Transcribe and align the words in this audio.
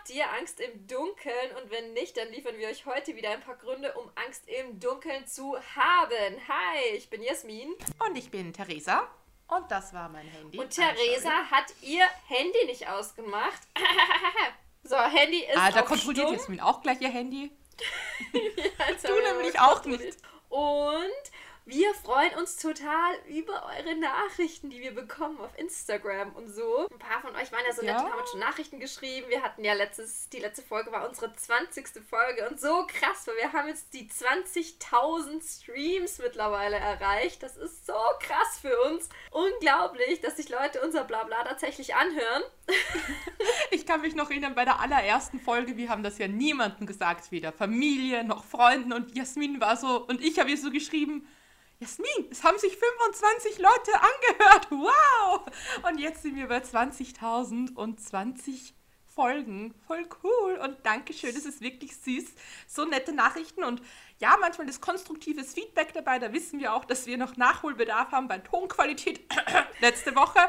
Habt 0.00 0.08
ihr 0.08 0.32
Angst 0.32 0.60
im 0.60 0.86
Dunkeln? 0.86 1.56
Und 1.62 1.70
wenn 1.70 1.92
nicht, 1.92 2.16
dann 2.16 2.30
liefern 2.30 2.56
wir 2.56 2.68
euch 2.68 2.86
heute 2.86 3.14
wieder 3.16 3.32
ein 3.32 3.42
paar 3.42 3.56
Gründe, 3.56 3.92
um 3.92 4.10
Angst 4.14 4.48
im 4.48 4.80
Dunkeln 4.80 5.26
zu 5.26 5.58
haben. 5.76 6.40
Hi, 6.48 6.96
ich 6.96 7.10
bin 7.10 7.22
Jasmin. 7.22 7.74
Und 8.08 8.16
ich 8.16 8.30
bin 8.30 8.50
Theresa. 8.54 9.06
Und 9.46 9.70
das 9.70 9.92
war 9.92 10.08
mein 10.08 10.26
Handy. 10.26 10.58
Und 10.58 10.70
Theresa 10.70 11.50
hat 11.50 11.66
ihr 11.82 12.06
Handy 12.28 12.64
nicht 12.64 12.88
ausgemacht. 12.88 13.60
so, 14.84 14.96
Handy 14.96 15.40
ist 15.40 15.58
Ah, 15.58 15.70
da 15.70 15.80
auf 15.80 15.86
kontrolliert 15.88 16.28
stumm. 16.28 16.38
Jasmin 16.38 16.60
auch 16.62 16.80
gleich 16.80 17.02
ihr 17.02 17.10
Handy. 17.10 17.50
Also, 18.78 19.08
Du 19.08 19.20
nämlich 19.20 19.60
auch 19.60 19.84
nicht. 19.84 20.16
Und 20.48 21.30
wir 21.66 21.92
freuen 21.94 22.34
uns 22.36 22.56
total 22.56 23.14
über 23.28 23.64
eure 23.76 23.94
Nachrichten, 23.96 24.70
die 24.70 24.80
wir 24.80 24.94
bekommen 24.94 25.38
auf 25.40 25.56
Instagram 25.58 26.32
und 26.34 26.48
so. 26.48 26.88
Ein 26.90 26.98
paar 26.98 27.20
von 27.20 27.34
euch 27.36 27.52
waren 27.52 27.64
ja 27.66 27.72
so 27.72 27.82
nett 27.82 27.94
Ja. 27.94 28.00
und 28.04 28.10
haben 28.12 28.20
uns 28.20 28.30
schon 28.30 28.40
Nachrichten 28.40 28.80
geschrieben. 28.80 29.28
Wir 29.28 29.42
hatten 29.42 29.62
ja 29.64 29.74
letztes, 29.74 30.28
die 30.30 30.38
letzte 30.40 30.62
Folge 30.62 30.90
war 30.92 31.08
unsere 31.08 31.32
20. 31.34 31.88
Folge 32.08 32.48
und 32.48 32.60
so 32.60 32.86
krass, 32.86 33.26
weil 33.26 33.36
wir 33.36 33.52
haben 33.52 33.68
jetzt 33.68 33.92
die 33.92 34.08
20.000 34.08 35.42
Streams 35.42 36.18
mittlerweile 36.18 36.76
erreicht. 36.76 37.42
Das 37.42 37.56
ist 37.56 37.86
so 37.86 37.92
krass 38.20 38.58
für 38.60 38.78
uns. 38.90 39.08
Unglaublich, 39.30 40.20
dass 40.20 40.36
sich 40.36 40.48
Leute 40.48 40.80
unser 40.82 41.04
Blabla 41.04 41.44
tatsächlich 41.44 41.94
anhören. 41.94 42.42
Ich 43.72 43.86
kann 43.86 44.00
mich 44.00 44.14
noch 44.16 44.30
erinnern, 44.30 44.54
bei 44.56 44.64
der 44.64 44.80
allerersten 44.80 45.38
Folge, 45.40 45.76
wir 45.76 45.88
haben 45.88 46.02
das 46.02 46.18
ja 46.18 46.26
niemandem 46.26 46.86
gesagt, 46.86 47.30
weder 47.30 47.52
Familie 47.52 48.24
noch 48.24 48.44
Freunden. 48.44 48.92
Und 48.92 49.16
Jasmin 49.16 49.60
war 49.60 49.76
so, 49.76 50.04
und 50.06 50.20
ich 50.20 50.38
habe 50.40 50.50
ihr 50.50 50.56
so 50.58 50.70
geschrieben, 50.70 51.26
Jasmin, 51.80 52.28
es 52.30 52.44
haben 52.44 52.58
sich 52.58 52.76
25 52.76 53.58
Leute 53.58 53.92
angehört. 53.94 54.70
Wow! 54.70 55.40
Und 55.88 55.98
jetzt 55.98 56.20
sind 56.20 56.36
wir 56.36 56.46
bei 56.46 56.58
20.000 56.58 57.74
und 57.74 57.98
20 57.98 58.74
Folgen. 59.06 59.74
Voll 59.86 60.06
cool. 60.22 60.60
Und 60.62 60.84
Dankeschön, 60.84 61.30
es 61.30 61.46
ist 61.46 61.62
wirklich 61.62 61.96
süß. 61.96 62.34
So 62.68 62.84
nette 62.84 63.14
Nachrichten 63.14 63.64
und 63.64 63.80
ja, 64.18 64.36
manchmal 64.38 64.68
ist 64.68 64.82
konstruktives 64.82 65.54
Feedback 65.54 65.94
dabei. 65.94 66.18
Da 66.18 66.34
wissen 66.34 66.60
wir 66.60 66.74
auch, 66.74 66.84
dass 66.84 67.06
wir 67.06 67.16
noch 67.16 67.38
Nachholbedarf 67.38 68.12
haben 68.12 68.28
bei 68.28 68.38
Tonqualität 68.38 69.20
letzte 69.80 70.14
Woche. 70.14 70.40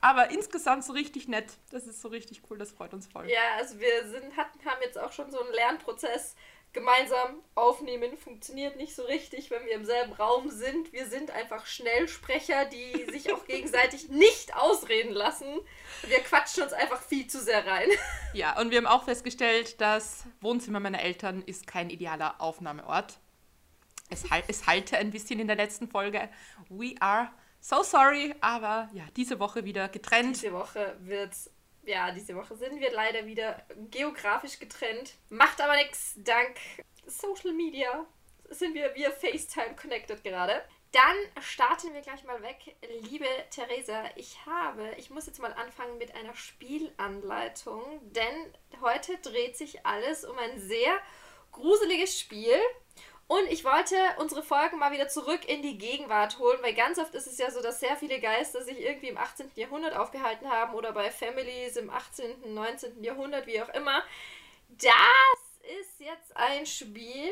Aber 0.00 0.30
insgesamt 0.30 0.84
so 0.84 0.92
richtig 0.92 1.26
nett. 1.26 1.58
Das 1.72 1.88
ist 1.88 2.00
so 2.00 2.06
richtig 2.06 2.42
cool, 2.48 2.58
das 2.58 2.70
freut 2.70 2.94
uns 2.94 3.08
voll. 3.08 3.28
Ja, 3.28 3.56
also 3.56 3.80
wir 3.80 4.06
sind, 4.08 4.36
hatten, 4.36 4.64
haben 4.64 4.80
jetzt 4.82 4.98
auch 4.98 5.12
schon 5.12 5.28
so 5.32 5.40
einen 5.40 5.52
Lernprozess. 5.54 6.36
Gemeinsam 6.72 7.42
aufnehmen 7.54 8.16
funktioniert 8.16 8.76
nicht 8.76 8.94
so 8.94 9.02
richtig, 9.04 9.50
wenn 9.50 9.64
wir 9.66 9.74
im 9.74 9.84
selben 9.84 10.12
Raum 10.12 10.50
sind. 10.50 10.90
Wir 10.92 11.06
sind 11.06 11.30
einfach 11.30 11.66
Schnellsprecher, 11.66 12.64
die 12.64 13.10
sich 13.10 13.30
auch 13.30 13.44
gegenseitig 13.44 14.08
nicht 14.08 14.56
ausreden 14.56 15.12
lassen. 15.12 15.60
Wir 16.06 16.20
quatschen 16.20 16.62
uns 16.62 16.72
einfach 16.72 17.02
viel 17.02 17.26
zu 17.26 17.40
sehr 17.40 17.66
rein. 17.66 17.88
Ja, 18.34 18.58
und 18.58 18.70
wir 18.70 18.78
haben 18.78 18.86
auch 18.86 19.04
festgestellt, 19.04 19.78
das 19.82 20.24
Wohnzimmer 20.40 20.80
meiner 20.80 21.02
Eltern 21.02 21.42
ist 21.42 21.66
kein 21.66 21.90
idealer 21.90 22.40
Aufnahmeort. 22.40 23.18
Es, 24.08 24.30
halt, 24.30 24.46
es 24.48 24.66
halte 24.66 24.96
ein 24.96 25.10
bisschen 25.10 25.38
in 25.38 25.48
der 25.48 25.56
letzten 25.56 25.86
Folge. 25.86 26.30
We 26.70 26.94
are 27.00 27.28
so 27.60 27.82
sorry, 27.82 28.34
aber 28.40 28.88
ja, 28.94 29.04
diese 29.16 29.38
Woche 29.38 29.66
wieder 29.66 29.90
getrennt. 29.90 30.36
Diese 30.36 30.52
Woche 30.52 30.96
wird's, 31.00 31.50
ja, 31.84 32.10
diese 32.12 32.34
Woche 32.34 32.56
sind 32.56 32.80
wir 32.80 32.92
leider 32.92 33.26
wieder 33.26 33.64
geografisch 33.90 34.58
getrennt. 34.58 35.14
Macht 35.28 35.60
aber 35.60 35.76
nichts, 35.76 36.14
dank 36.16 36.56
Social 37.06 37.52
Media 37.52 38.06
sind 38.50 38.74
wir 38.74 38.94
via 38.94 39.10
FaceTime 39.10 39.74
connected 39.76 40.22
gerade. 40.22 40.62
Dann 40.92 41.42
starten 41.42 41.94
wir 41.94 42.02
gleich 42.02 42.22
mal 42.24 42.42
weg. 42.42 42.76
Liebe 43.00 43.26
Theresa, 43.50 44.04
ich 44.16 44.44
habe, 44.44 44.94
ich 44.98 45.08
muss 45.08 45.26
jetzt 45.26 45.40
mal 45.40 45.52
anfangen 45.54 45.96
mit 45.96 46.14
einer 46.14 46.34
Spielanleitung, 46.34 47.82
denn 48.12 48.52
heute 48.82 49.16
dreht 49.18 49.56
sich 49.56 49.86
alles 49.86 50.24
um 50.24 50.38
ein 50.38 50.60
sehr 50.60 50.98
gruseliges 51.50 52.20
Spiel. 52.20 52.54
Und 53.32 53.50
ich 53.50 53.64
wollte 53.64 53.96
unsere 54.18 54.42
Folgen 54.42 54.78
mal 54.78 54.92
wieder 54.92 55.08
zurück 55.08 55.48
in 55.48 55.62
die 55.62 55.78
Gegenwart 55.78 56.38
holen, 56.38 56.58
weil 56.60 56.74
ganz 56.74 56.98
oft 56.98 57.14
ist 57.14 57.26
es 57.26 57.38
ja 57.38 57.50
so, 57.50 57.62
dass 57.62 57.80
sehr 57.80 57.96
viele 57.96 58.20
Geister 58.20 58.62
sich 58.62 58.78
irgendwie 58.78 59.08
im 59.08 59.16
18. 59.16 59.50
Jahrhundert 59.54 59.96
aufgehalten 59.96 60.50
haben 60.50 60.74
oder 60.74 60.92
bei 60.92 61.10
Families 61.10 61.78
im 61.78 61.88
18., 61.88 62.52
19. 62.52 63.02
Jahrhundert, 63.02 63.46
wie 63.46 63.62
auch 63.62 63.70
immer. 63.70 64.04
Das 64.68 64.90
ist 65.80 65.98
jetzt 66.00 66.36
ein 66.36 66.66
Spiel, 66.66 67.30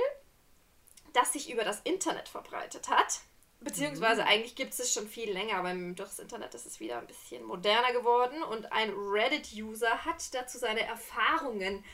das 1.12 1.34
sich 1.34 1.52
über 1.52 1.64
das 1.64 1.82
Internet 1.82 2.30
verbreitet 2.30 2.88
hat. 2.88 3.20
Beziehungsweise 3.60 4.24
eigentlich 4.24 4.54
gibt 4.54 4.72
es 4.72 4.80
es 4.80 4.94
schon 4.94 5.06
viel 5.06 5.30
länger, 5.30 5.56
aber 5.56 5.74
durch 5.74 6.08
das 6.08 6.18
Internet 6.18 6.54
ist 6.54 6.64
es 6.64 6.80
wieder 6.80 6.96
ein 6.96 7.08
bisschen 7.08 7.44
moderner 7.44 7.92
geworden. 7.92 8.42
Und 8.42 8.72
ein 8.72 8.90
Reddit-User 8.96 10.06
hat 10.06 10.32
dazu 10.32 10.56
seine 10.56 10.80
Erfahrungen 10.80 11.84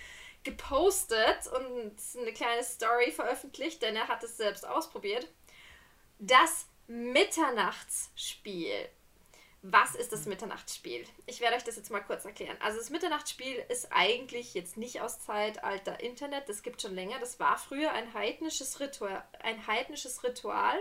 gepostet 0.46 1.48
und 1.48 1.96
eine 2.18 2.32
kleine 2.32 2.62
Story 2.62 3.10
veröffentlicht, 3.10 3.82
denn 3.82 3.96
er 3.96 4.08
hat 4.08 4.22
es 4.22 4.38
selbst 4.38 4.66
ausprobiert. 4.66 5.28
Das 6.18 6.66
Mitternachtsspiel. 6.86 8.88
Was 9.62 9.96
ist 9.96 10.12
das 10.12 10.26
Mitternachtsspiel? 10.26 11.04
Ich 11.26 11.40
werde 11.40 11.56
euch 11.56 11.64
das 11.64 11.74
jetzt 11.74 11.90
mal 11.90 12.00
kurz 12.00 12.24
erklären. 12.24 12.56
Also 12.60 12.78
das 12.78 12.90
Mitternachtsspiel 12.90 13.56
ist 13.68 13.88
eigentlich 13.90 14.54
jetzt 14.54 14.76
nicht 14.76 15.00
aus 15.00 15.18
Zeitalter 15.18 15.98
Internet, 15.98 16.48
das 16.48 16.62
gibt 16.62 16.80
schon 16.80 16.94
länger. 16.94 17.18
Das 17.18 17.40
war 17.40 17.58
früher 17.58 17.90
ein 17.90 18.14
heidnisches 18.14 18.78
ein 19.42 19.66
heidnisches 19.66 20.22
Ritual, 20.22 20.78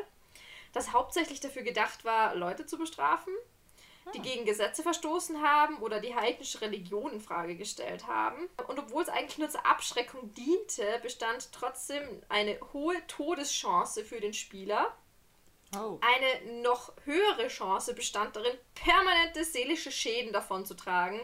das 0.73 0.93
hauptsächlich 0.93 1.39
dafür 1.39 1.63
gedacht 1.63 2.05
war, 2.05 2.35
Leute 2.35 2.67
zu 2.67 2.77
bestrafen, 2.77 3.33
die 4.13 4.21
gegen 4.21 4.45
Gesetze 4.45 4.83
verstoßen 4.83 5.41
haben 5.41 5.77
oder 5.79 5.99
die 5.99 6.15
heidnische 6.15 6.61
Religion 6.61 7.11
in 7.11 7.21
Frage 7.21 7.55
gestellt 7.55 8.07
haben. 8.07 8.49
Und 8.67 8.79
obwohl 8.79 9.03
es 9.03 9.09
eigentlich 9.09 9.37
nur 9.37 9.49
zur 9.49 9.65
Abschreckung 9.65 10.33
diente, 10.33 10.99
bestand 11.01 11.51
trotzdem 11.51 12.03
eine 12.29 12.59
hohe 12.73 12.95
Todeschance 13.07 14.05
für 14.05 14.19
den 14.19 14.33
Spieler. 14.33 14.95
Oh. 15.75 15.99
Eine 16.01 16.61
noch 16.61 16.93
höhere 17.03 17.47
Chance 17.47 17.93
bestand 17.93 18.35
darin, 18.35 18.57
permanente 18.75 19.43
seelische 19.43 19.91
Schäden 19.91 20.31
davon 20.31 20.65
zu 20.65 20.75
tragen. 20.75 21.19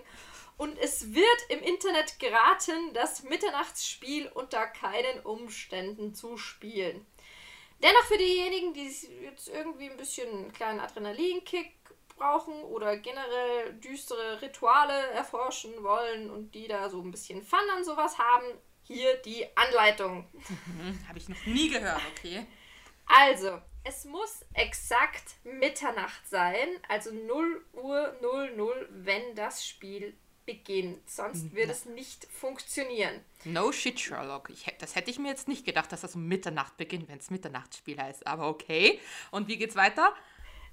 Und 0.57 0.77
es 0.77 1.13
wird 1.13 1.41
im 1.49 1.59
Internet 1.59 2.19
geraten, 2.19 2.93
das 2.93 3.23
Mitternachtsspiel 3.23 4.27
unter 4.33 4.67
keinen 4.67 5.21
Umständen 5.21 6.13
zu 6.13 6.37
spielen. 6.37 7.05
Dennoch 7.81 8.03
für 8.03 8.17
diejenigen, 8.17 8.73
die 8.73 8.91
jetzt 9.23 9.47
irgendwie 9.47 9.89
ein 9.89 9.97
bisschen 9.97 10.29
einen 10.29 10.53
kleinen 10.53 10.79
Adrenalinkick 10.79 11.71
brauchen 12.21 12.53
oder 12.63 12.97
generell 12.97 13.73
düstere 13.73 14.41
Rituale 14.41 15.11
erforschen 15.11 15.83
wollen 15.83 16.29
und 16.29 16.53
die 16.53 16.67
da 16.67 16.89
so 16.89 17.01
ein 17.01 17.11
bisschen 17.11 17.41
Fun 17.41 17.59
an 17.75 17.83
sowas 17.83 18.17
haben, 18.19 18.45
hier 18.83 19.17
die 19.17 19.45
Anleitung. 19.57 20.27
Hm, 20.33 20.99
Habe 21.07 21.17
ich 21.17 21.29
noch 21.29 21.45
nie 21.45 21.69
gehört, 21.69 22.01
okay. 22.15 22.45
Also, 23.07 23.59
es 23.83 24.05
muss 24.05 24.45
exakt 24.53 25.35
Mitternacht 25.43 26.27
sein, 26.29 26.67
also 26.87 27.11
0 27.11 27.65
Uhr 27.73 28.15
00, 28.21 28.87
wenn 28.91 29.35
das 29.35 29.65
Spiel 29.65 30.15
beginnt. 30.45 31.09
Sonst 31.09 31.53
wird 31.55 31.69
es 31.69 31.85
nicht 31.85 32.25
funktionieren. 32.25 33.21
No 33.43 33.71
shit, 33.71 33.99
Sherlock. 33.99 34.49
Ich, 34.49 34.65
das 34.79 34.95
hätte 34.95 35.11
ich 35.11 35.19
mir 35.19 35.29
jetzt 35.29 35.47
nicht 35.47 35.65
gedacht, 35.65 35.91
dass 35.91 36.01
das 36.01 36.15
um 36.15 36.27
Mitternacht 36.27 36.77
beginnt, 36.77 37.09
wenn 37.09 37.19
es 37.19 37.29
Mitternachtsspiel 37.29 37.99
heißt. 37.99 38.27
Aber 38.27 38.47
okay. 38.49 38.99
Und 39.31 39.47
wie 39.47 39.57
geht's 39.57 39.75
weiter? 39.75 40.13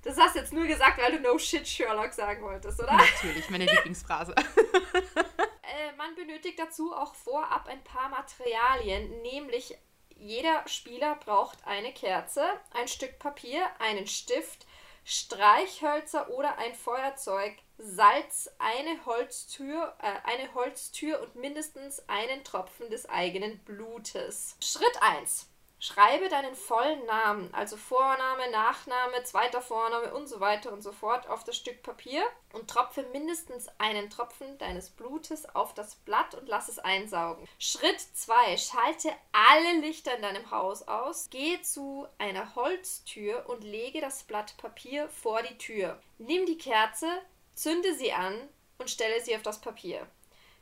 Das 0.03 0.16
hast 0.16 0.34
du 0.34 0.41
jetzt 0.41 0.53
nur 0.53 0.66
gesagt, 0.66 0.98
weil 0.98 1.12
du 1.12 1.20
No 1.20 1.38
Shit 1.38 1.66
Sherlock 1.66 2.12
sagen 2.12 2.42
wolltest, 2.42 2.81
oder? 2.81 2.92
Natürlich, 2.92 3.50
meine 3.50 3.66
Lieblingsphrase. 3.70 4.34
Äh, 4.34 5.92
man 5.97 6.14
benötigt 6.14 6.59
dazu 6.59 6.94
auch 6.94 7.14
vorab 7.14 7.66
ein 7.66 7.82
paar 7.84 8.09
Materialien, 8.09 9.22
nämlich 9.22 9.76
jeder 10.16 10.66
Spieler 10.66 11.16
braucht 11.16 11.59
eine 11.66 11.92
Kerze, 11.92 12.42
ein 12.72 12.88
Stück 12.88 13.19
Papier, 13.19 13.66
einen 13.78 14.06
Stift, 14.06 14.66
Streichhölzer 15.04 16.30
oder 16.30 16.59
ein 16.59 16.75
Feuerzeug, 16.75 17.56
Salz, 17.78 18.50
eine 18.59 19.06
Holztür, 19.06 19.94
äh, 20.00 20.28
eine 20.28 20.53
Holztür 20.54 21.20
und 21.22 21.36
mindestens 21.36 22.06
einen 22.09 22.44
Tropfen 22.44 22.91
des 22.91 23.09
eigenen 23.09 23.59
Blutes. 23.60 24.56
Schritt 24.60 25.01
1. 25.01 25.48
Schreibe 25.80 26.28
deinen 26.28 26.57
vollen 26.57 27.07
Namen, 27.07 27.54
also 27.54 27.77
Vorname, 27.77 28.51
Nachname, 28.51 29.22
zweiter 29.22 29.63
Vorname 29.63 30.13
und 30.13 30.27
so 30.27 30.41
weiter 30.41 30.72
und 30.72 30.83
so 30.83 30.91
fort 30.91 31.28
auf 31.28 31.45
das 31.45 31.57
Stück 31.57 31.84
Papier 31.84 32.25
und 32.53 32.69
tropfe 32.69 33.04
mindestens 33.13 33.69
einen 33.78 34.10
Tropfen 34.10 34.59
deines 34.59 34.91
Blutes 34.91 35.54
auf 35.54 35.75
das 35.75 35.95
Blatt 35.95 36.34
und 36.34 36.48
lass 36.48 36.69
es 36.69 36.80
einsaugen. 36.80 37.47
Schritt 37.60 38.01
2. 38.01 38.57
Schalte 38.57 39.10
alle 39.33 39.80
Lichter 39.80 40.16
in 40.16 40.22
deinem 40.22 40.51
Haus 40.51 40.83
aus, 40.89 41.30
gehe 41.30 41.63
zu 41.63 42.09
einer 42.19 42.57
Holztür 42.57 43.48
und 43.48 43.63
lege 43.63 44.01
das 44.01 44.25
Blatt 44.25 44.57
Papier 44.57 45.09
vor 45.09 45.42
die 45.42 45.59
Tür. 45.59 46.01
Nimm 46.19 46.45
die 46.47 46.59
Kerze, 46.59 47.07
zünde 47.54 47.95
sie 47.95 48.13
an 48.13 48.48
und 48.78 48.91
stelle 48.91 49.21
sie 49.21 49.36
auf 49.36 49.42
das 49.42 49.60
Papier. 49.60 50.09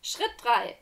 Schritt 0.02 0.34
3. 0.42 0.76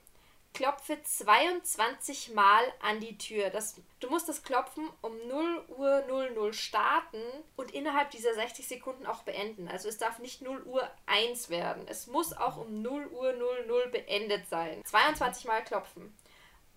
klopfe 0.54 1.02
22 1.02 2.32
Mal 2.32 2.62
an 2.80 3.00
die 3.00 3.18
Tür. 3.18 3.50
Das, 3.50 3.74
du 4.00 4.08
musst 4.08 4.28
das 4.28 4.42
Klopfen 4.42 4.88
um 5.02 5.12
0 5.28 5.64
Uhr 5.76 6.04
00 6.06 6.54
starten 6.54 7.22
und 7.56 7.72
innerhalb 7.72 8.10
dieser 8.12 8.32
60 8.34 8.66
Sekunden 8.66 9.04
auch 9.04 9.24
beenden. 9.24 9.68
Also 9.68 9.88
es 9.88 9.98
darf 9.98 10.20
nicht 10.20 10.40
0 10.40 10.62
Uhr 10.62 10.88
1 11.06 11.50
werden. 11.50 11.86
Es 11.88 12.06
muss 12.06 12.32
auch 12.32 12.56
um 12.56 12.80
0 12.80 13.08
Uhr 13.08 13.32
00 13.34 13.88
beendet 13.88 14.48
sein. 14.48 14.80
22 14.84 15.44
Mal 15.44 15.62
klopfen. 15.62 16.16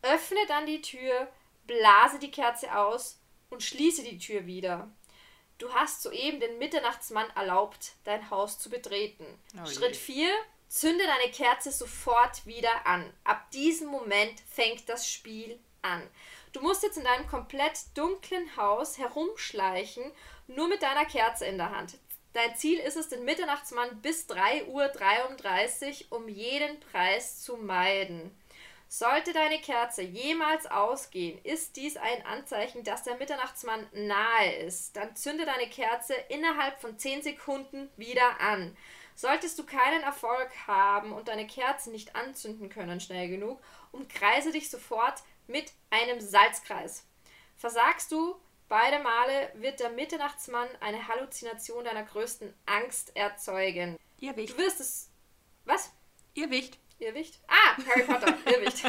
Öffne 0.01 0.39
dann 0.47 0.65
die 0.65 0.81
Tür, 0.81 1.27
blase 1.65 2.19
die 2.19 2.31
Kerze 2.31 2.75
aus 2.75 3.19
und 3.49 3.63
schließe 3.63 4.03
die 4.03 4.17
Tür 4.17 4.45
wieder. 4.45 4.89
Du 5.59 5.73
hast 5.73 6.03
soeben 6.03 6.39
den 6.39 6.59
Mitternachtsmann 6.59 7.29
erlaubt, 7.35 7.93
dein 8.03 8.29
Haus 8.29 8.59
zu 8.59 8.69
betreten. 8.69 9.25
Oh 9.59 9.65
Schritt 9.65 9.95
4. 9.95 10.29
Zünde 10.67 11.05
deine 11.05 11.31
Kerze 11.31 11.71
sofort 11.71 12.45
wieder 12.45 12.85
an. 12.85 13.13
Ab 13.23 13.49
diesem 13.51 13.87
Moment 13.87 14.41
fängt 14.49 14.89
das 14.89 15.09
Spiel 15.09 15.59
an. 15.81 16.03
Du 16.51 16.61
musst 16.61 16.83
jetzt 16.83 16.97
in 16.97 17.03
deinem 17.03 17.27
komplett 17.27 17.79
dunklen 17.95 18.55
Haus 18.57 18.97
herumschleichen, 18.97 20.03
nur 20.47 20.67
mit 20.67 20.81
deiner 20.81 21.05
Kerze 21.05 21.45
in 21.45 21.57
der 21.57 21.71
Hand. 21.71 21.97
Dein 22.33 22.55
Ziel 22.55 22.79
ist 22.79 22.97
es, 22.97 23.09
den 23.09 23.25
Mitternachtsmann 23.25 24.01
bis 24.01 24.27
3.33 24.29 26.11
Uhr 26.11 26.17
um 26.17 26.27
jeden 26.29 26.79
Preis 26.79 27.41
zu 27.41 27.57
meiden. 27.57 28.37
Sollte 28.89 29.33
deine 29.33 29.59
Kerze 29.59 30.01
jemals 30.01 30.65
ausgehen, 30.65 31.43
ist 31.43 31.75
dies 31.75 31.97
ein 31.97 32.25
Anzeichen, 32.25 32.83
dass 32.83 33.03
der 33.03 33.17
Mitternachtsmann 33.17 33.85
nahe 33.91 34.55
ist. 34.57 34.95
Dann 34.95 35.15
zünde 35.15 35.45
deine 35.45 35.67
Kerze 35.67 36.13
innerhalb 36.29 36.79
von 36.79 36.97
10 36.97 37.21
Sekunden 37.21 37.89
wieder 37.97 38.39
an. 38.39 38.77
Solltest 39.17 39.57
du 39.57 39.65
keinen 39.65 40.03
Erfolg 40.03 40.51
haben 40.67 41.11
und 41.11 41.27
deine 41.27 41.47
Kerzen 41.47 41.91
nicht 41.91 42.15
anzünden 42.15 42.69
können 42.69 42.99
schnell 42.99 43.27
genug, 43.27 43.59
umkreise 43.91 44.51
dich 44.51 44.69
sofort 44.69 45.23
mit 45.47 45.73
einem 45.89 46.21
Salzkreis. 46.21 47.03
Versagst 47.55 48.11
du 48.11 48.39
beide 48.69 48.99
Male, 48.99 49.51
wird 49.55 49.79
der 49.79 49.89
Mitternachtsmann 49.89 50.67
eine 50.81 51.07
Halluzination 51.07 51.85
deiner 51.85 52.03
größten 52.03 52.53
Angst 52.67 53.15
erzeugen. 53.15 53.97
Irrwicht. 54.19 54.53
Du 54.53 54.59
wirst 54.59 54.81
es. 54.81 55.09
Was? 55.65 55.91
Irrwicht. 56.35 56.77
Irrwicht? 56.99 57.39
Ah, 57.47 57.75
Harry 57.89 58.03
Potter, 58.03 58.37
Irrwicht. 58.45 58.83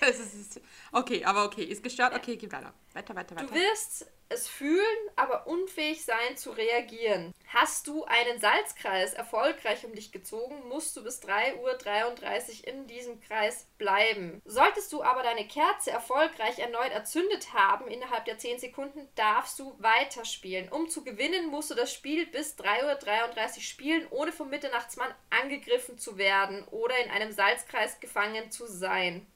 das 0.00 0.18
ist, 0.18 0.62
okay, 0.92 1.22
aber 1.26 1.44
okay, 1.44 1.64
ist 1.64 1.82
gestört. 1.82 2.14
Okay, 2.14 2.36
geh 2.38 2.50
weiter. 2.50 2.72
Weiter, 2.94 3.14
weiter, 3.14 3.36
weiter. 3.36 3.46
Du 3.48 3.54
wirst 3.54 4.10
es 4.30 4.48
fühlen, 4.48 5.10
aber 5.14 5.46
unfähig 5.46 6.04
sein 6.06 6.38
zu 6.38 6.52
reagieren. 6.52 7.34
Hast 7.48 7.86
du 7.86 8.04
einen 8.04 8.40
Salzkreis 8.40 9.14
erfolgreich 9.14 9.84
um 9.84 9.94
dich 9.94 10.10
gezogen, 10.10 10.68
musst 10.68 10.96
du 10.96 11.04
bis 11.04 11.22
3.33 11.22 12.60
Uhr 12.60 12.68
in 12.68 12.86
diesem 12.88 13.20
Kreis 13.20 13.66
bleiben. 13.78 14.42
Solltest 14.44 14.92
du 14.92 15.02
aber 15.02 15.22
deine 15.22 15.46
Kerze 15.46 15.92
erfolgreich 15.92 16.58
erneut 16.58 16.90
erzündet 16.90 17.52
haben, 17.54 17.86
innerhalb 17.88 18.24
der 18.24 18.38
10 18.38 18.58
Sekunden 18.58 19.08
darfst 19.14 19.58
du 19.60 19.76
weiterspielen. 19.78 20.68
Um 20.70 20.88
zu 20.88 21.04
gewinnen, 21.04 21.46
musst 21.48 21.70
du 21.70 21.74
das 21.74 21.92
Spiel 21.92 22.26
bis 22.26 22.56
3.33 22.56 23.56
Uhr 23.56 23.62
spielen, 23.62 24.06
ohne 24.10 24.32
vom 24.32 24.50
Mitternachtsmann 24.50 25.14
angegriffen 25.30 25.98
zu 25.98 26.18
werden 26.18 26.66
oder 26.68 26.98
in 27.04 27.10
einem 27.10 27.30
Salzkreis 27.30 28.00
gefangen 28.00 28.50
zu 28.50 28.66
sein. 28.66 29.26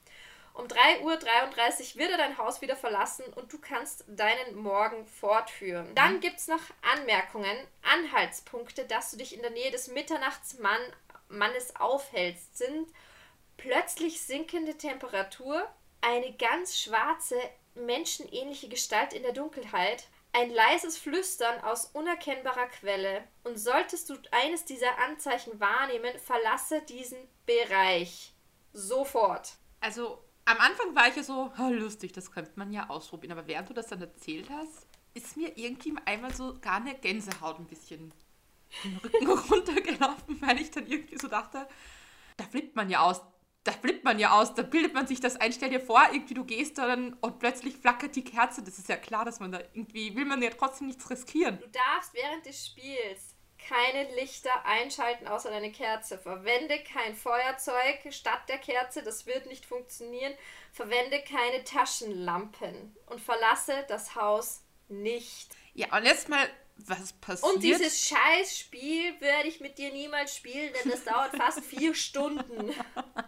Um 0.53 0.67
3.33 0.67 1.95
Uhr 1.95 1.99
wird 1.99 2.11
er 2.11 2.17
dein 2.17 2.37
Haus 2.37 2.61
wieder 2.61 2.75
verlassen 2.75 3.25
und 3.35 3.51
du 3.53 3.59
kannst 3.59 4.03
deinen 4.07 4.55
Morgen 4.55 5.05
fortführen. 5.05 5.93
Dann 5.95 6.19
gibt 6.19 6.39
es 6.39 6.47
noch 6.47 6.61
Anmerkungen, 6.93 7.57
Anhaltspunkte, 7.81 8.85
dass 8.85 9.11
du 9.11 9.17
dich 9.17 9.35
in 9.35 9.41
der 9.41 9.51
Nähe 9.51 9.71
des 9.71 9.87
Mitternachtsmannes 9.87 11.75
aufhältst, 11.79 12.57
sind 12.57 12.89
plötzlich 13.57 14.21
sinkende 14.21 14.77
Temperatur, 14.77 15.67
eine 16.01 16.33
ganz 16.33 16.79
schwarze, 16.79 17.39
menschenähnliche 17.75 18.67
Gestalt 18.67 19.13
in 19.13 19.23
der 19.23 19.33
Dunkelheit, 19.33 20.07
ein 20.33 20.49
leises 20.49 20.97
Flüstern 20.97 21.61
aus 21.61 21.85
unerkennbarer 21.87 22.67
Quelle. 22.67 23.23
Und 23.43 23.57
solltest 23.57 24.09
du 24.09 24.15
eines 24.31 24.65
dieser 24.65 24.97
Anzeichen 24.99 25.59
wahrnehmen, 25.59 26.17
verlasse 26.19 26.81
diesen 26.81 27.17
Bereich. 27.45 28.33
Sofort. 28.73 29.53
Also 29.79 30.23
am 30.45 30.57
Anfang 30.57 30.95
war 30.95 31.07
ich 31.07 31.15
ja 31.15 31.23
so, 31.23 31.51
lustig, 31.69 32.13
das 32.13 32.31
könnte 32.31 32.51
man 32.55 32.71
ja 32.71 32.89
ausprobieren. 32.89 33.37
Aber 33.37 33.47
während 33.47 33.69
du 33.69 33.73
das 33.73 33.87
dann 33.87 34.01
erzählt 34.01 34.49
hast, 34.49 34.87
ist 35.13 35.37
mir 35.37 35.57
irgendwie 35.57 35.93
einmal 36.05 36.33
so 36.33 36.57
gar 36.59 36.77
eine 36.77 36.95
Gänsehaut 36.95 37.59
ein 37.59 37.67
bisschen 37.67 38.13
den 38.83 38.97
Rücken 38.97 39.27
runtergelaufen, 39.51 40.41
weil 40.41 40.61
ich 40.61 40.71
dann 40.71 40.87
irgendwie 40.87 41.17
so 41.17 41.27
dachte, 41.27 41.67
da 42.37 42.45
flippt 42.45 42.75
man 42.75 42.89
ja 42.89 43.01
aus. 43.01 43.21
Da 43.63 43.71
flippt 43.73 44.03
man 44.03 44.17
ja 44.17 44.31
aus, 44.31 44.55
da 44.55 44.63
bildet 44.63 44.95
man 44.95 45.05
sich 45.05 45.19
das 45.19 45.35
ein. 45.35 45.53
Stell 45.53 45.69
dir 45.69 45.79
vor, 45.79 46.01
irgendwie 46.11 46.33
du 46.33 46.43
gehst 46.43 46.79
da 46.79 46.87
dann 46.87 47.13
und 47.21 47.37
plötzlich 47.37 47.77
flackert 47.77 48.15
die 48.15 48.23
Kerze. 48.23 48.63
Das 48.63 48.79
ist 48.79 48.89
ja 48.89 48.97
klar, 48.97 49.23
dass 49.23 49.39
man 49.39 49.51
da 49.51 49.59
irgendwie, 49.59 50.15
will 50.15 50.25
man 50.25 50.41
ja 50.41 50.49
trotzdem 50.49 50.87
nichts 50.87 51.07
riskieren. 51.11 51.59
Du 51.59 51.69
darfst 51.69 52.11
während 52.15 52.43
des 52.43 52.65
Spiels 52.65 53.30
keine 53.67 54.13
Lichter 54.15 54.65
einschalten 54.65 55.27
außer 55.27 55.49
deine 55.49 55.71
Kerze. 55.71 56.17
Verwende 56.17 56.79
kein 56.79 57.15
Feuerzeug 57.15 57.99
statt 58.11 58.41
der 58.47 58.57
Kerze, 58.57 59.03
das 59.03 59.25
wird 59.25 59.45
nicht 59.45 59.65
funktionieren. 59.65 60.33
Verwende 60.71 61.21
keine 61.21 61.63
Taschenlampen 61.63 62.95
und 63.07 63.21
verlasse 63.21 63.85
das 63.87 64.15
Haus 64.15 64.63
nicht. 64.87 65.55
Ja, 65.73 65.95
und 65.95 66.05
jetzt 66.05 66.29
mal 66.29 66.47
was 66.87 67.13
passiert. 67.13 67.53
Und 67.53 67.63
dieses 67.63 68.07
Scheißspiel 68.07 69.19
werde 69.19 69.47
ich 69.47 69.59
mit 69.59 69.77
dir 69.77 69.91
niemals 69.91 70.35
spielen, 70.35 70.71
denn 70.73 70.91
das 70.91 71.03
dauert 71.03 71.35
fast 71.35 71.63
vier 71.63 71.93
Stunden. 71.93 72.73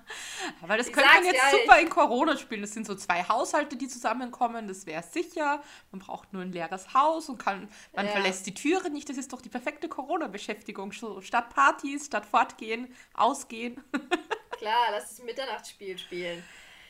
Aber 0.62 0.78
das 0.78 0.88
ich 0.88 0.94
könnte 0.94 1.10
man 1.14 1.26
jetzt 1.26 1.38
ja, 1.38 1.52
super 1.52 1.80
in 1.80 1.90
Corona 1.90 2.38
spielen. 2.38 2.62
Das 2.62 2.72
sind 2.72 2.86
so 2.86 2.96
zwei 2.96 3.24
Haushalte, 3.24 3.76
die 3.76 3.88
zusammenkommen. 3.88 4.68
Das 4.68 4.86
wäre 4.86 5.04
sicher. 5.04 5.64
Man 5.92 6.00
braucht 6.00 6.34
nur 6.34 6.42
ein 6.42 6.52
leeres 6.52 6.94
Haus 6.94 7.30
und 7.30 7.38
kann, 7.38 7.70
man 7.94 8.06
ja. 8.06 8.12
verlässt 8.12 8.46
die 8.46 8.54
Türe 8.54 8.90
nicht. 8.90 9.10
Das 9.10 9.18
ist 9.18 9.34
doch 9.34 9.42
die 9.42 9.50
perfekte 9.50 9.88
Corona-Beschäftigung. 9.88 10.92
Statt 10.92 11.50
Partys, 11.54 12.08
statt 12.08 12.26
Fortgehen, 12.26 12.94
Ausgehen. 13.14 13.84
Klar, 14.52 14.88
lass 14.92 15.10
das 15.10 15.26
Mitternachtsspiel 15.26 15.98
spielen. 15.98 16.44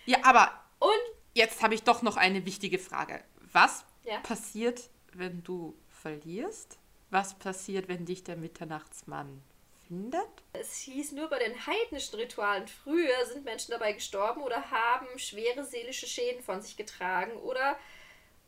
Ja, 0.05 0.17
aber 0.23 0.51
und 0.79 0.91
jetzt 1.33 1.63
habe 1.63 1.75
ich 1.75 1.83
doch 1.83 2.01
noch 2.01 2.17
eine 2.17 2.45
wichtige 2.45 2.77
Frage. 2.77 3.23
Was 3.51 3.85
ja? 4.03 4.19
passiert, 4.19 4.89
wenn 5.13 5.43
du 5.43 5.75
verlierst? 6.03 6.77
Was 7.09 7.33
passiert, 7.39 7.87
wenn 7.87 8.05
dich 8.05 8.23
der 8.23 8.35
Mitternachtsmann 8.35 9.41
findet? 9.87 10.27
Es 10.51 10.77
hieß 10.77 11.13
nur 11.13 11.29
bei 11.29 11.39
den 11.39 11.65
heidnischen 11.65 12.15
Ritualen 12.15 12.67
früher 12.67 13.25
sind 13.25 13.45
Menschen 13.45 13.71
dabei 13.71 13.93
gestorben 13.93 14.41
oder 14.41 14.69
haben 14.69 15.07
schwere 15.17 15.63
seelische 15.63 16.07
Schäden 16.07 16.43
von 16.43 16.61
sich 16.61 16.77
getragen 16.77 17.33
oder 17.37 17.77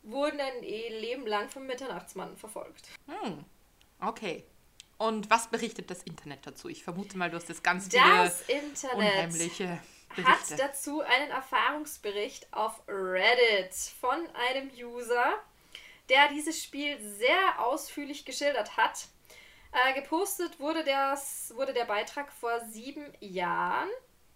wurden 0.02 0.40
ein 0.40 0.62
Leben 0.62 1.26
lang 1.26 1.48
vom 1.48 1.66
Mitternachtsmann 1.66 2.36
verfolgt. 2.36 2.88
Hm. 3.08 3.44
Okay. 4.00 4.44
Und 4.98 5.28
was 5.30 5.48
berichtet 5.48 5.90
das 5.90 6.02
Internet 6.04 6.46
dazu? 6.46 6.68
Ich 6.68 6.84
vermute 6.84 7.18
mal, 7.18 7.30
du 7.30 7.36
hast 7.36 7.50
das 7.50 7.62
ganz 7.62 7.88
das 7.88 8.42
viele 8.44 8.60
Internet 8.60 8.96
unheimliche 8.96 9.78
Berichte. 10.14 10.30
hat 10.30 10.58
dazu 10.58 11.00
einen 11.02 11.30
Erfahrungsbericht 11.30 12.52
auf 12.52 12.80
Reddit 12.88 13.74
von 14.00 14.26
einem 14.48 14.70
User, 14.70 15.34
der 16.08 16.28
dieses 16.28 16.62
Spiel 16.62 16.98
sehr 17.00 17.64
ausführlich 17.64 18.24
geschildert 18.24 18.76
hat. 18.76 19.08
Äh, 19.72 19.94
gepostet 19.94 20.58
wurde, 20.58 20.84
das, 20.84 21.52
wurde 21.56 21.72
der 21.72 21.84
Beitrag 21.84 22.32
vor 22.32 22.60
sieben 22.60 23.12
Jahren. 23.20 23.88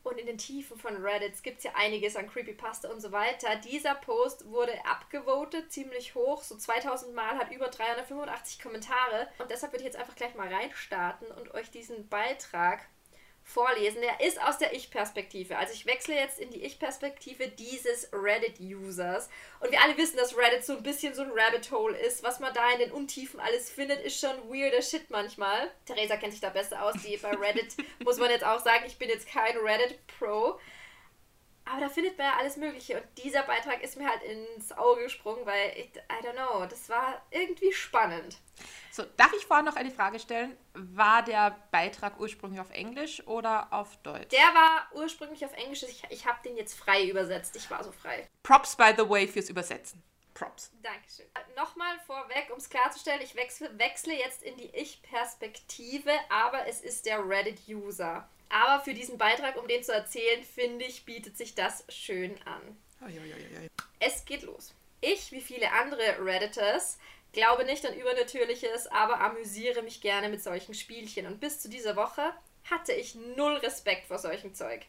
Und 0.03 0.19
in 0.19 0.27
den 0.27 0.39
Tiefen 0.39 0.79
von 0.79 0.97
Reddit 0.97 1.43
gibt 1.43 1.59
es 1.59 1.65
ja 1.65 1.73
einiges 1.75 2.17
an 2.17 2.27
Creepypasta 2.27 2.89
und 2.89 3.01
so 3.01 3.13
weiter. 3.13 3.57
Dieser 3.57 3.95
Post 3.95 4.47
wurde 4.47 4.73
abgevotet, 4.87 5.71
ziemlich 5.71 6.15
hoch. 6.15 6.43
So 6.43 6.57
2000 6.57 7.15
Mal, 7.15 7.37
hat 7.37 7.53
über 7.53 7.69
385 7.69 8.61
Kommentare. 8.61 9.29
Und 9.39 9.51
deshalb 9.51 9.73
würde 9.73 9.83
ich 9.83 9.93
jetzt 9.93 9.99
einfach 9.99 10.17
gleich 10.17 10.35
mal 10.35 10.53
reinstarten 10.53 11.31
und 11.33 11.53
euch 11.53 11.71
diesen 11.71 12.09
Beitrag 12.09 12.89
vorlesen. 13.51 14.01
Der 14.01 14.27
ist 14.27 14.41
aus 14.41 14.59
der 14.59 14.73
Ich-Perspektive. 14.75 15.59
Also 15.59 15.75
ich 15.75 15.87
wechsle 15.87 16.15
jetzt 16.15 16.39
in 16.39 16.51
die 16.51 16.65
Ich-Perspektive 16.65 17.49
dieses 17.49 18.09
Reddit-Users. 18.13 19.29
Und 19.61 19.73
wir 19.73 19.83
alle 19.83 19.97
wissen, 19.97 20.17
dass 20.17 20.37
Reddit 20.37 20.65
so 20.65 20.77
ein 20.77 20.83
bisschen 20.83 21.15
so 21.15 21.23
ein 21.23 21.33
Rabbit 21.35 21.71
Hole 21.71 21.97
ist. 21.99 22.23
Was 22.23 22.41
man 22.41 22.55
da 22.55 22.71
in 22.73 22.79
den 22.79 22.93
Untiefen 22.93 23.41
alles 23.41 23.71
findet, 23.71 24.01
ist 24.01 24.21
schon 24.21 24.37
weirder 24.49 24.83
Shit 24.83 25.11
manchmal. 25.11 25.71
Theresa 25.87 26.17
kennt 26.17 26.33
sich 26.33 26.41
da 26.41 26.51
besser 26.51 26.83
aus. 26.83 26.95
Die 27.05 27.17
bei 27.17 27.31
Reddit 27.31 27.75
muss 28.05 28.19
man 28.19 28.31
jetzt 28.31 28.45
auch 28.45 28.61
sagen, 28.61 28.85
ich 28.87 28.99
bin 28.99 29.09
jetzt 29.09 29.29
kein 29.29 29.57
Reddit-Pro. 29.57 30.59
Aber 31.71 31.81
da 31.83 31.89
findet 31.89 32.19
man 32.19 32.27
ja 32.27 32.37
alles 32.37 32.57
Mögliche. 32.57 32.97
Und 33.01 33.07
dieser 33.23 33.43
Beitrag 33.45 33.83
ist 33.83 33.97
mir 33.97 34.09
halt 34.09 34.23
ins 34.25 34.73
Auge 34.73 35.05
gesprungen, 35.05 35.47
weil, 35.47 35.71
ich, 35.77 35.97
I 35.97 36.27
don't 36.27 36.33
know, 36.33 36.67
das 36.67 36.89
war 36.89 37.23
irgendwie 37.31 37.73
spannend. 37.73 38.39
So, 38.91 39.05
darf 39.17 39.33
ich 39.35 39.47
vorher 39.47 39.65
noch 39.65 39.77
eine 39.77 39.93
Frage 39.93 40.19
stellen? 40.19 40.57
War 40.75 41.23
der 41.23 41.57
Beitrag 41.71 42.19
ursprünglich 42.19 42.61
auf 42.61 42.71
Englisch 42.71 43.25
oder 43.27 43.73
auf 43.73 43.97
Deutsch? 43.99 44.31
Der 44.31 44.41
war 44.41 44.89
ursprünglich 44.95 45.45
auf 45.45 45.53
Englisch. 45.57 45.85
Ich, 45.85 46.03
ich 46.11 46.27
habe 46.27 46.39
den 46.45 46.57
jetzt 46.57 46.77
frei 46.77 47.09
übersetzt. 47.09 47.55
Ich 47.55 47.71
war 47.71 47.85
so 47.85 47.93
frei. 47.93 48.29
Props, 48.43 48.75
by 48.75 48.93
the 48.97 49.09
way, 49.09 49.29
fürs 49.29 49.49
Übersetzen. 49.49 50.03
Props. 50.35 50.73
Dankeschön. 50.83 51.27
Nochmal 51.55 52.01
vorweg, 52.07 52.49
um 52.51 52.59
es 52.59 52.69
klarzustellen, 52.69 53.21
ich 53.23 53.37
wechsle, 53.37 53.79
wechsle 53.79 54.15
jetzt 54.15 54.43
in 54.43 54.57
die 54.57 54.75
Ich-Perspektive, 54.75 56.11
aber 56.31 56.67
es 56.67 56.81
ist 56.81 57.07
der 57.07 57.29
Reddit-User. 57.29 58.29
Aber 58.51 58.83
für 58.83 58.95
diesen 58.95 59.17
Beitrag, 59.17 59.57
um 59.57 59.67
den 59.69 59.83
zu 59.83 59.93
erzählen, 59.93 60.43
finde 60.43 60.85
ich, 60.85 61.05
bietet 61.05 61.37
sich 61.37 61.55
das 61.55 61.85
schön 61.89 62.35
an. 62.45 62.77
Es 64.01 64.25
geht 64.25 64.43
los. 64.43 64.75
Ich, 65.01 65.33
wie 65.33 65.41
viele 65.41 65.73
andere 65.73 66.23
Redditors, 66.23 66.99
glaube 67.33 67.65
nicht 67.65 67.87
an 67.87 67.95
Übernatürliches, 67.95 68.89
aber 68.89 69.21
amüsiere 69.21 69.83
mich 69.83 70.01
gerne 70.01 70.29
mit 70.29 70.43
solchen 70.43 70.75
Spielchen. 70.75 71.27
Und 71.27 71.41
bis 71.41 71.61
zu 71.61 71.71
dieser 71.71 71.97
Woche 71.97 72.35
hatte 72.69 72.93
ich 72.93 73.15
null 73.15 73.55
Respekt 73.57 74.07
vor 74.07 74.19
solchem 74.19 74.55
Zeug. 74.55 74.83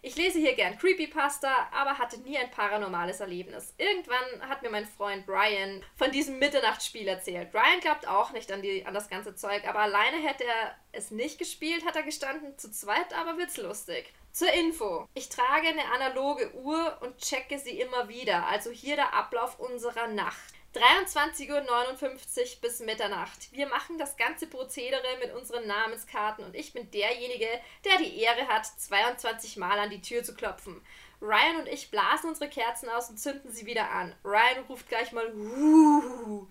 Ich 0.00 0.16
lese 0.16 0.38
hier 0.38 0.54
gern 0.54 0.78
Creepypasta, 0.78 1.68
aber 1.72 1.98
hatte 1.98 2.20
nie 2.20 2.38
ein 2.38 2.50
paranormales 2.50 3.20
Erlebnis. 3.20 3.74
Irgendwann 3.78 4.48
hat 4.48 4.62
mir 4.62 4.70
mein 4.70 4.86
Freund 4.86 5.26
Brian 5.26 5.82
von 5.96 6.12
diesem 6.12 6.38
Mitternachtsspiel 6.38 7.08
erzählt. 7.08 7.50
Brian 7.50 7.80
glaubt 7.80 8.06
auch 8.06 8.32
nicht 8.32 8.52
an, 8.52 8.62
die, 8.62 8.86
an 8.86 8.94
das 8.94 9.08
ganze 9.08 9.34
Zeug, 9.34 9.66
aber 9.66 9.80
alleine 9.80 10.18
hätte 10.18 10.44
er 10.44 10.74
es 10.92 11.10
nicht 11.10 11.38
gespielt, 11.38 11.84
hat 11.84 11.96
er 11.96 12.02
gestanden. 12.04 12.56
Zu 12.58 12.70
zweit 12.70 13.12
aber 13.12 13.38
wird's 13.38 13.56
lustig. 13.56 14.12
Zur 14.32 14.52
Info. 14.52 15.08
Ich 15.14 15.28
trage 15.28 15.66
eine 15.66 15.90
analoge 15.92 16.54
Uhr 16.54 16.98
und 17.00 17.18
checke 17.18 17.58
sie 17.58 17.80
immer 17.80 18.08
wieder. 18.08 18.46
Also 18.46 18.70
hier 18.70 18.94
der 18.94 19.14
Ablauf 19.14 19.58
unserer 19.58 20.06
Nacht. 20.06 20.54
23.59 20.78 21.50
Uhr 21.50 22.60
bis 22.62 22.80
Mitternacht. 22.80 23.52
Wir 23.52 23.66
machen 23.66 23.98
das 23.98 24.16
ganze 24.16 24.46
Prozedere 24.46 25.16
mit 25.20 25.34
unseren 25.34 25.66
Namenskarten 25.66 26.44
und 26.44 26.54
ich 26.54 26.72
bin 26.72 26.88
derjenige, 26.92 27.48
der 27.84 27.98
die 27.98 28.20
Ehre 28.20 28.46
hat, 28.46 28.64
22 28.64 29.56
Mal 29.56 29.78
an 29.78 29.90
die 29.90 30.00
Tür 30.00 30.22
zu 30.22 30.34
klopfen. 30.34 30.80
Ryan 31.20 31.60
und 31.60 31.66
ich 31.66 31.90
blasen 31.90 32.30
unsere 32.30 32.48
Kerzen 32.48 32.88
aus 32.88 33.10
und 33.10 33.18
zünden 33.18 33.50
sie 33.50 33.66
wieder 33.66 33.90
an. 33.90 34.14
Ryan 34.24 34.64
ruft 34.68 34.88
gleich 34.88 35.10
mal 35.10 35.34
Wuhu. 35.34 36.46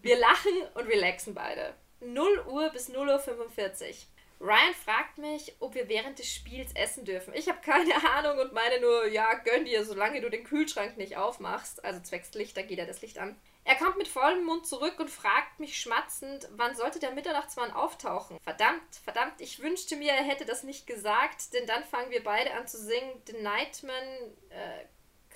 Wir 0.00 0.16
lachen 0.16 0.52
und 0.74 0.86
relaxen 0.86 1.34
beide. 1.34 1.74
0 2.00 2.44
Uhr 2.46 2.70
bis 2.70 2.88
0 2.88 3.08
Uhr 3.08 3.18
45. 3.18 4.06
Ryan 4.40 4.74
fragt 4.74 5.18
mich, 5.18 5.56
ob 5.58 5.74
wir 5.74 5.88
während 5.88 6.20
des 6.20 6.32
Spiels 6.32 6.70
essen 6.74 7.04
dürfen. 7.04 7.34
Ich 7.34 7.48
habe 7.48 7.58
keine 7.62 7.94
Ahnung 8.12 8.38
und 8.38 8.52
meine 8.52 8.80
nur, 8.80 9.08
ja, 9.08 9.34
gönn 9.34 9.64
dir, 9.64 9.84
solange 9.84 10.20
du 10.20 10.30
den 10.30 10.44
Kühlschrank 10.44 10.96
nicht 10.96 11.16
aufmachst. 11.16 11.84
Also 11.84 12.00
zwecks 12.00 12.32
Licht, 12.34 12.56
da 12.56 12.62
geht 12.62 12.78
ja 12.78 12.86
das 12.86 13.02
Licht 13.02 13.18
an. 13.18 13.34
Er 13.66 13.74
kommt 13.74 13.98
mit 13.98 14.06
vollem 14.06 14.44
Mund 14.44 14.64
zurück 14.64 15.00
und 15.00 15.10
fragt 15.10 15.58
mich 15.58 15.80
schmatzend, 15.80 16.48
wann 16.52 16.76
sollte 16.76 17.00
der 17.00 17.10
Mitternachtsmann 17.10 17.72
auftauchen? 17.72 18.38
Verdammt, 18.44 18.94
verdammt, 19.02 19.40
ich 19.40 19.60
wünschte 19.60 19.96
mir, 19.96 20.12
er 20.12 20.22
hätte 20.22 20.44
das 20.44 20.62
nicht 20.62 20.86
gesagt, 20.86 21.52
denn 21.52 21.66
dann 21.66 21.82
fangen 21.82 22.12
wir 22.12 22.22
beide 22.22 22.54
an 22.54 22.68
zu 22.68 22.78
singen. 22.78 23.20
The 23.26 23.42
Nightman 23.42 24.04
äh, 24.50 24.84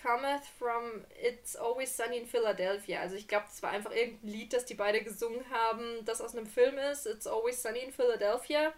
cometh 0.00 0.44
from 0.60 1.04
It's 1.20 1.56
Always 1.56 1.96
Sunny 1.96 2.18
in 2.18 2.26
Philadelphia. 2.26 3.00
Also 3.00 3.16
ich 3.16 3.26
glaube, 3.26 3.46
das 3.48 3.64
war 3.64 3.70
einfach 3.70 3.90
irgendein 3.90 4.30
Lied, 4.30 4.52
das 4.52 4.64
die 4.64 4.74
beide 4.74 5.02
gesungen 5.02 5.44
haben, 5.50 6.04
das 6.04 6.20
aus 6.20 6.36
einem 6.36 6.46
Film 6.46 6.78
ist. 6.78 7.06
It's 7.06 7.26
Always 7.26 7.60
Sunny 7.60 7.80
in 7.80 7.92
Philadelphia. 7.92 8.72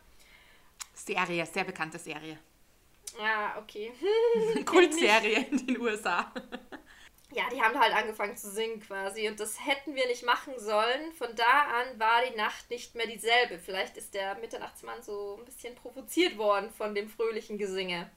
Serie, 0.94 1.44
sehr 1.44 1.64
bekannte 1.64 1.98
Serie. 1.98 2.38
Ah, 3.20 3.58
okay. 3.58 3.92
Kultserie 4.64 5.46
in 5.50 5.66
den 5.66 5.78
USA. 5.78 6.32
Ja, 7.34 7.48
die 7.50 7.60
haben 7.60 7.78
halt 7.78 7.94
angefangen 7.94 8.36
zu 8.36 8.50
singen 8.50 8.80
quasi 8.80 9.28
und 9.28 9.40
das 9.40 9.66
hätten 9.66 9.94
wir 9.94 10.06
nicht 10.06 10.24
machen 10.24 10.58
sollen. 10.58 11.12
Von 11.12 11.34
da 11.34 11.44
an 11.44 11.98
war 11.98 12.22
die 12.28 12.36
Nacht 12.36 12.70
nicht 12.70 12.94
mehr 12.94 13.06
dieselbe. 13.06 13.58
Vielleicht 13.58 13.96
ist 13.96 14.14
der 14.14 14.34
Mitternachtsmann 14.36 15.02
so 15.02 15.36
ein 15.38 15.44
bisschen 15.44 15.74
provoziert 15.74 16.38
worden 16.38 16.70
von 16.70 16.94
dem 16.94 17.08
fröhlichen 17.08 17.58
Gesinge. 17.58 18.10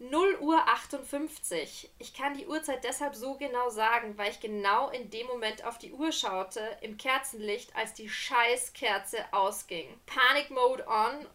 0 0.00 0.38
Uhr 0.40 0.68
58. 0.68 1.90
Ich 1.98 2.14
kann 2.14 2.34
die 2.34 2.46
Uhrzeit 2.46 2.84
deshalb 2.84 3.16
so 3.16 3.34
genau 3.34 3.68
sagen, 3.68 4.16
weil 4.16 4.30
ich 4.30 4.38
genau 4.38 4.90
in 4.90 5.10
dem 5.10 5.26
Moment 5.26 5.64
auf 5.64 5.76
die 5.76 5.92
Uhr 5.92 6.12
schaute, 6.12 6.60
im 6.82 6.96
Kerzenlicht, 6.96 7.74
als 7.74 7.94
die 7.94 8.08
Scheißkerze 8.08 9.18
ausging. 9.32 9.88
Panic 10.06 10.50
Mode 10.50 10.86
on 10.86 11.26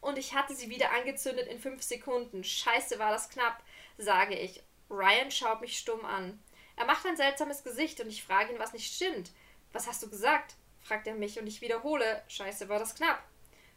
und 0.00 0.16
ich 0.16 0.34
hatte 0.34 0.54
sie 0.54 0.70
wieder 0.70 0.92
angezündet 0.92 1.48
in 1.48 1.58
5 1.58 1.82
Sekunden. 1.82 2.44
Scheiße, 2.44 2.98
war 2.98 3.10
das 3.10 3.28
knapp, 3.28 3.62
sage 3.98 4.34
ich. 4.34 4.62
Ryan 4.90 5.30
schaut 5.30 5.60
mich 5.60 5.78
stumm 5.78 6.04
an. 6.04 6.42
Er 6.76 6.86
macht 6.86 7.04
ein 7.06 7.16
seltsames 7.16 7.64
Gesicht 7.64 8.00
und 8.00 8.08
ich 8.08 8.22
frage 8.22 8.52
ihn, 8.52 8.58
was 8.58 8.72
nicht 8.72 8.94
stimmt. 8.94 9.30
Was 9.72 9.86
hast 9.86 10.02
du 10.02 10.08
gesagt? 10.08 10.54
fragt 10.82 11.06
er 11.06 11.14
mich 11.14 11.38
und 11.38 11.46
ich 11.46 11.60
wiederhole. 11.60 12.22
Scheiße, 12.28 12.68
war 12.68 12.78
das 12.78 12.94
knapp. 12.94 13.22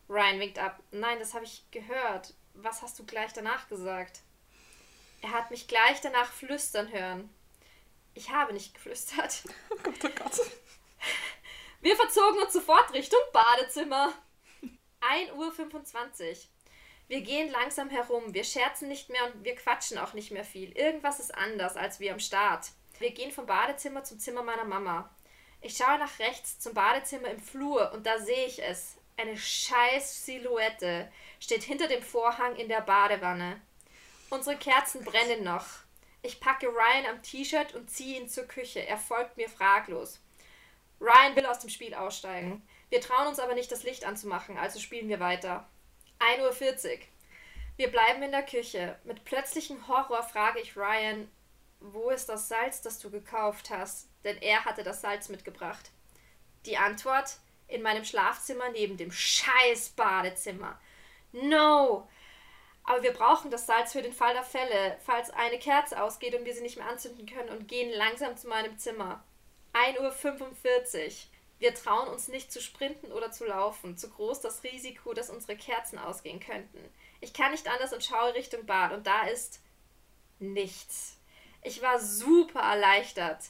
Ryan 0.07 0.39
winkt 0.39 0.59
ab. 0.59 0.81
Nein, 0.91 1.19
das 1.19 1.33
habe 1.33 1.45
ich 1.45 1.63
gehört 1.71 2.33
was 2.53 2.81
hast 2.81 2.99
du 2.99 3.05
gleich 3.05 3.33
danach 3.33 3.67
gesagt? 3.67 4.21
Er 5.21 5.31
hat 5.31 5.51
mich 5.51 5.67
gleich 5.67 6.01
danach 6.01 6.31
flüstern 6.31 6.91
hören. 6.91 7.29
Ich 8.13 8.31
habe 8.31 8.53
nicht 8.53 8.73
geflüstert. 8.73 9.43
Oh 9.71 9.77
Gott, 9.83 10.03
oh 10.03 10.09
Gott. 10.15 10.41
Wir 11.81 11.95
verzogen 11.95 12.41
uns 12.41 12.53
sofort 12.53 12.93
Richtung 12.93 13.19
Badezimmer. 13.33 14.13
1.25 15.01 15.33
Uhr. 15.33 16.35
Wir 17.11 17.19
gehen 17.19 17.51
langsam 17.51 17.89
herum, 17.89 18.33
wir 18.33 18.45
scherzen 18.45 18.87
nicht 18.87 19.09
mehr 19.09 19.25
und 19.25 19.43
wir 19.43 19.53
quatschen 19.57 19.97
auch 19.97 20.13
nicht 20.13 20.31
mehr 20.31 20.45
viel. 20.45 20.71
Irgendwas 20.77 21.19
ist 21.19 21.35
anders 21.35 21.75
als 21.75 21.99
wir 21.99 22.13
am 22.13 22.21
Start. 22.21 22.67
Wir 22.99 23.11
gehen 23.11 23.33
vom 23.33 23.45
Badezimmer 23.45 24.05
zum 24.05 24.17
Zimmer 24.17 24.43
meiner 24.43 24.63
Mama. 24.63 25.13
Ich 25.59 25.75
schaue 25.75 25.99
nach 25.99 26.19
rechts 26.19 26.57
zum 26.59 26.73
Badezimmer 26.73 27.27
im 27.27 27.41
Flur 27.41 27.91
und 27.91 28.05
da 28.05 28.17
sehe 28.17 28.45
ich 28.45 28.63
es. 28.63 28.95
Eine 29.17 29.37
scheiß 29.37 30.25
Silhouette 30.25 31.11
steht 31.41 31.63
hinter 31.63 31.89
dem 31.89 32.01
Vorhang 32.01 32.55
in 32.55 32.69
der 32.69 32.79
Badewanne. 32.79 33.59
Unsere 34.29 34.55
Kerzen 34.55 35.03
brennen 35.03 35.43
noch. 35.43 35.65
Ich 36.21 36.39
packe 36.39 36.67
Ryan 36.67 37.07
am 37.09 37.21
T-Shirt 37.21 37.75
und 37.75 37.89
ziehe 37.89 38.21
ihn 38.21 38.29
zur 38.29 38.45
Küche. 38.45 38.87
Er 38.87 38.97
folgt 38.97 39.35
mir 39.35 39.49
fraglos. 39.49 40.21
Ryan 41.01 41.35
will 41.35 41.45
aus 41.45 41.59
dem 41.59 41.71
Spiel 41.71 41.93
aussteigen. 41.93 42.65
Wir 42.89 43.01
trauen 43.01 43.27
uns 43.27 43.39
aber 43.39 43.53
nicht, 43.53 43.69
das 43.69 43.83
Licht 43.83 44.05
anzumachen, 44.05 44.57
also 44.57 44.79
spielen 44.79 45.09
wir 45.09 45.19
weiter. 45.19 45.67
1.40 46.21 46.93
Uhr. 46.93 46.99
Wir 47.77 47.91
bleiben 47.91 48.21
in 48.21 48.31
der 48.31 48.43
Küche. 48.43 48.95
Mit 49.05 49.25
plötzlichem 49.25 49.87
Horror 49.87 50.21
frage 50.21 50.59
ich 50.59 50.77
Ryan, 50.77 51.27
wo 51.79 52.11
ist 52.11 52.29
das 52.29 52.47
Salz, 52.47 52.81
das 52.81 52.99
du 52.99 53.09
gekauft 53.09 53.71
hast? 53.71 54.07
Denn 54.23 54.37
er 54.37 54.65
hatte 54.65 54.83
das 54.83 55.01
Salz 55.01 55.29
mitgebracht. 55.29 55.89
Die 56.67 56.77
Antwort 56.77 57.37
in 57.67 57.81
meinem 57.81 58.05
Schlafzimmer 58.05 58.69
neben 58.69 58.97
dem 58.97 59.11
scheiß 59.11 59.89
Badezimmer. 59.95 60.79
No! 61.31 62.07
Aber 62.83 63.01
wir 63.01 63.13
brauchen 63.13 63.49
das 63.49 63.65
Salz 63.65 63.93
für 63.93 64.01
den 64.01 64.13
Fall 64.13 64.33
der 64.33 64.43
Fälle, 64.43 64.97
falls 65.03 65.31
eine 65.31 65.57
Kerze 65.57 66.01
ausgeht 66.01 66.35
und 66.35 66.45
wir 66.45 66.53
sie 66.53 66.61
nicht 66.61 66.77
mehr 66.77 66.87
anzünden 66.87 67.25
können 67.25 67.49
und 67.49 67.67
gehen 67.67 67.91
langsam 67.91 68.37
zu 68.37 68.47
meinem 68.47 68.77
Zimmer. 68.77 69.23
1.45 69.73 71.05
Uhr. 71.05 71.11
Wir 71.61 71.75
trauen 71.75 72.09
uns 72.09 72.27
nicht 72.27 72.51
zu 72.51 72.59
sprinten 72.59 73.11
oder 73.11 73.31
zu 73.31 73.45
laufen. 73.45 73.95
Zu 73.95 74.09
groß 74.09 74.41
das 74.41 74.63
Risiko, 74.63 75.13
dass 75.13 75.29
unsere 75.29 75.55
Kerzen 75.55 75.99
ausgehen 75.99 76.39
könnten. 76.39 76.79
Ich 77.19 77.33
kann 77.33 77.51
nicht 77.51 77.67
anders 77.67 77.93
und 77.93 78.03
schaue 78.03 78.33
Richtung 78.33 78.65
Bad 78.65 78.93
und 78.93 79.05
da 79.05 79.27
ist 79.27 79.61
nichts. 80.39 81.19
Ich 81.61 81.83
war 81.83 81.99
super 81.99 82.61
erleichtert, 82.61 83.43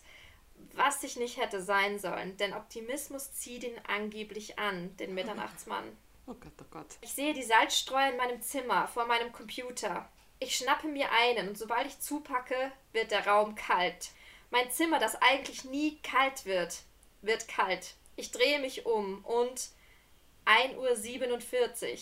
was 0.74 1.02
ich 1.04 1.16
nicht 1.16 1.38
hätte 1.38 1.62
sein 1.62 2.00
sollen, 2.00 2.36
denn 2.36 2.54
Optimismus 2.54 3.32
zieht 3.32 3.64
ihn 3.64 3.80
angeblich 3.88 4.60
an, 4.60 4.96
den 4.98 5.16
Mitternachtsmann. 5.16 5.86
Oh 6.28 6.36
Gott, 6.36 6.54
oh 6.62 6.66
Gott. 6.70 6.96
Ich 7.02 7.14
sehe 7.14 7.34
die 7.34 7.44
Salzstreuer 7.44 8.12
in 8.12 8.18
meinem 8.18 8.42
Zimmer, 8.44 8.88
vor 8.88 9.08
meinem 9.08 9.34
Computer. 9.34 10.08
Ich 10.40 10.56
schnappe 10.56 10.88
mir 10.88 11.12
einen 11.12 11.50
und 11.50 11.58
sobald 11.58 11.88
ich 11.88 12.00
zupacke, 12.00 12.72
wird 12.94 13.10
der 13.10 13.26
Raum 13.26 13.56
kalt. 13.56 14.12
Mein 14.52 14.70
Zimmer, 14.70 15.00
das 15.00 15.20
eigentlich 15.20 15.66
nie 15.66 15.98
kalt 16.04 16.46
wird, 16.46 16.84
wird 17.22 17.48
kalt. 17.48 17.96
Ich 18.16 18.32
drehe 18.32 18.60
mich 18.60 18.86
um 18.86 19.24
und 19.26 19.70
1.47 20.46 21.92
Uhr. 21.92 21.98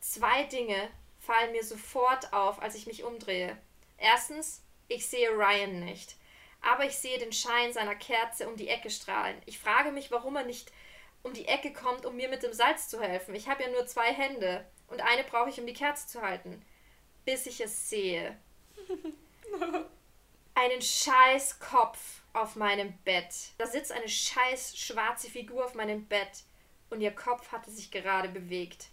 Zwei 0.00 0.44
Dinge 0.44 0.88
fallen 1.18 1.52
mir 1.52 1.64
sofort 1.64 2.32
auf, 2.32 2.60
als 2.62 2.74
ich 2.74 2.86
mich 2.86 3.04
umdrehe. 3.04 3.56
Erstens, 3.98 4.62
ich 4.88 5.06
sehe 5.06 5.30
Ryan 5.30 5.80
nicht. 5.80 6.16
Aber 6.62 6.84
ich 6.84 6.96
sehe 6.96 7.18
den 7.18 7.32
Schein 7.32 7.72
seiner 7.72 7.94
Kerze 7.94 8.48
um 8.48 8.56
die 8.56 8.68
Ecke 8.68 8.90
strahlen. 8.90 9.40
Ich 9.46 9.58
frage 9.58 9.92
mich, 9.92 10.10
warum 10.10 10.36
er 10.36 10.44
nicht 10.44 10.72
um 11.22 11.32
die 11.32 11.48
Ecke 11.48 11.72
kommt, 11.72 12.06
um 12.06 12.16
mir 12.16 12.28
mit 12.28 12.42
dem 12.42 12.52
Salz 12.52 12.88
zu 12.88 13.00
helfen. 13.00 13.34
Ich 13.34 13.48
habe 13.48 13.62
ja 13.62 13.70
nur 13.70 13.86
zwei 13.86 14.12
Hände 14.12 14.64
und 14.88 15.00
eine 15.00 15.24
brauche 15.24 15.50
ich, 15.50 15.60
um 15.60 15.66
die 15.66 15.74
Kerze 15.74 16.06
zu 16.06 16.22
halten. 16.22 16.64
Bis 17.24 17.46
ich 17.46 17.60
es 17.60 17.90
sehe. 17.90 18.36
Einen 20.58 20.80
scheiß 20.80 21.60
Kopf 21.60 22.22
auf 22.32 22.56
meinem 22.56 22.96
Bett. 23.04 23.28
Da 23.58 23.66
sitzt 23.66 23.92
eine 23.92 24.08
scheiß 24.08 24.74
schwarze 24.74 25.28
Figur 25.28 25.62
auf 25.62 25.74
meinem 25.74 26.06
Bett 26.06 26.44
und 26.88 27.02
ihr 27.02 27.10
Kopf 27.10 27.52
hatte 27.52 27.70
sich 27.70 27.90
gerade 27.90 28.30
bewegt. 28.30 28.86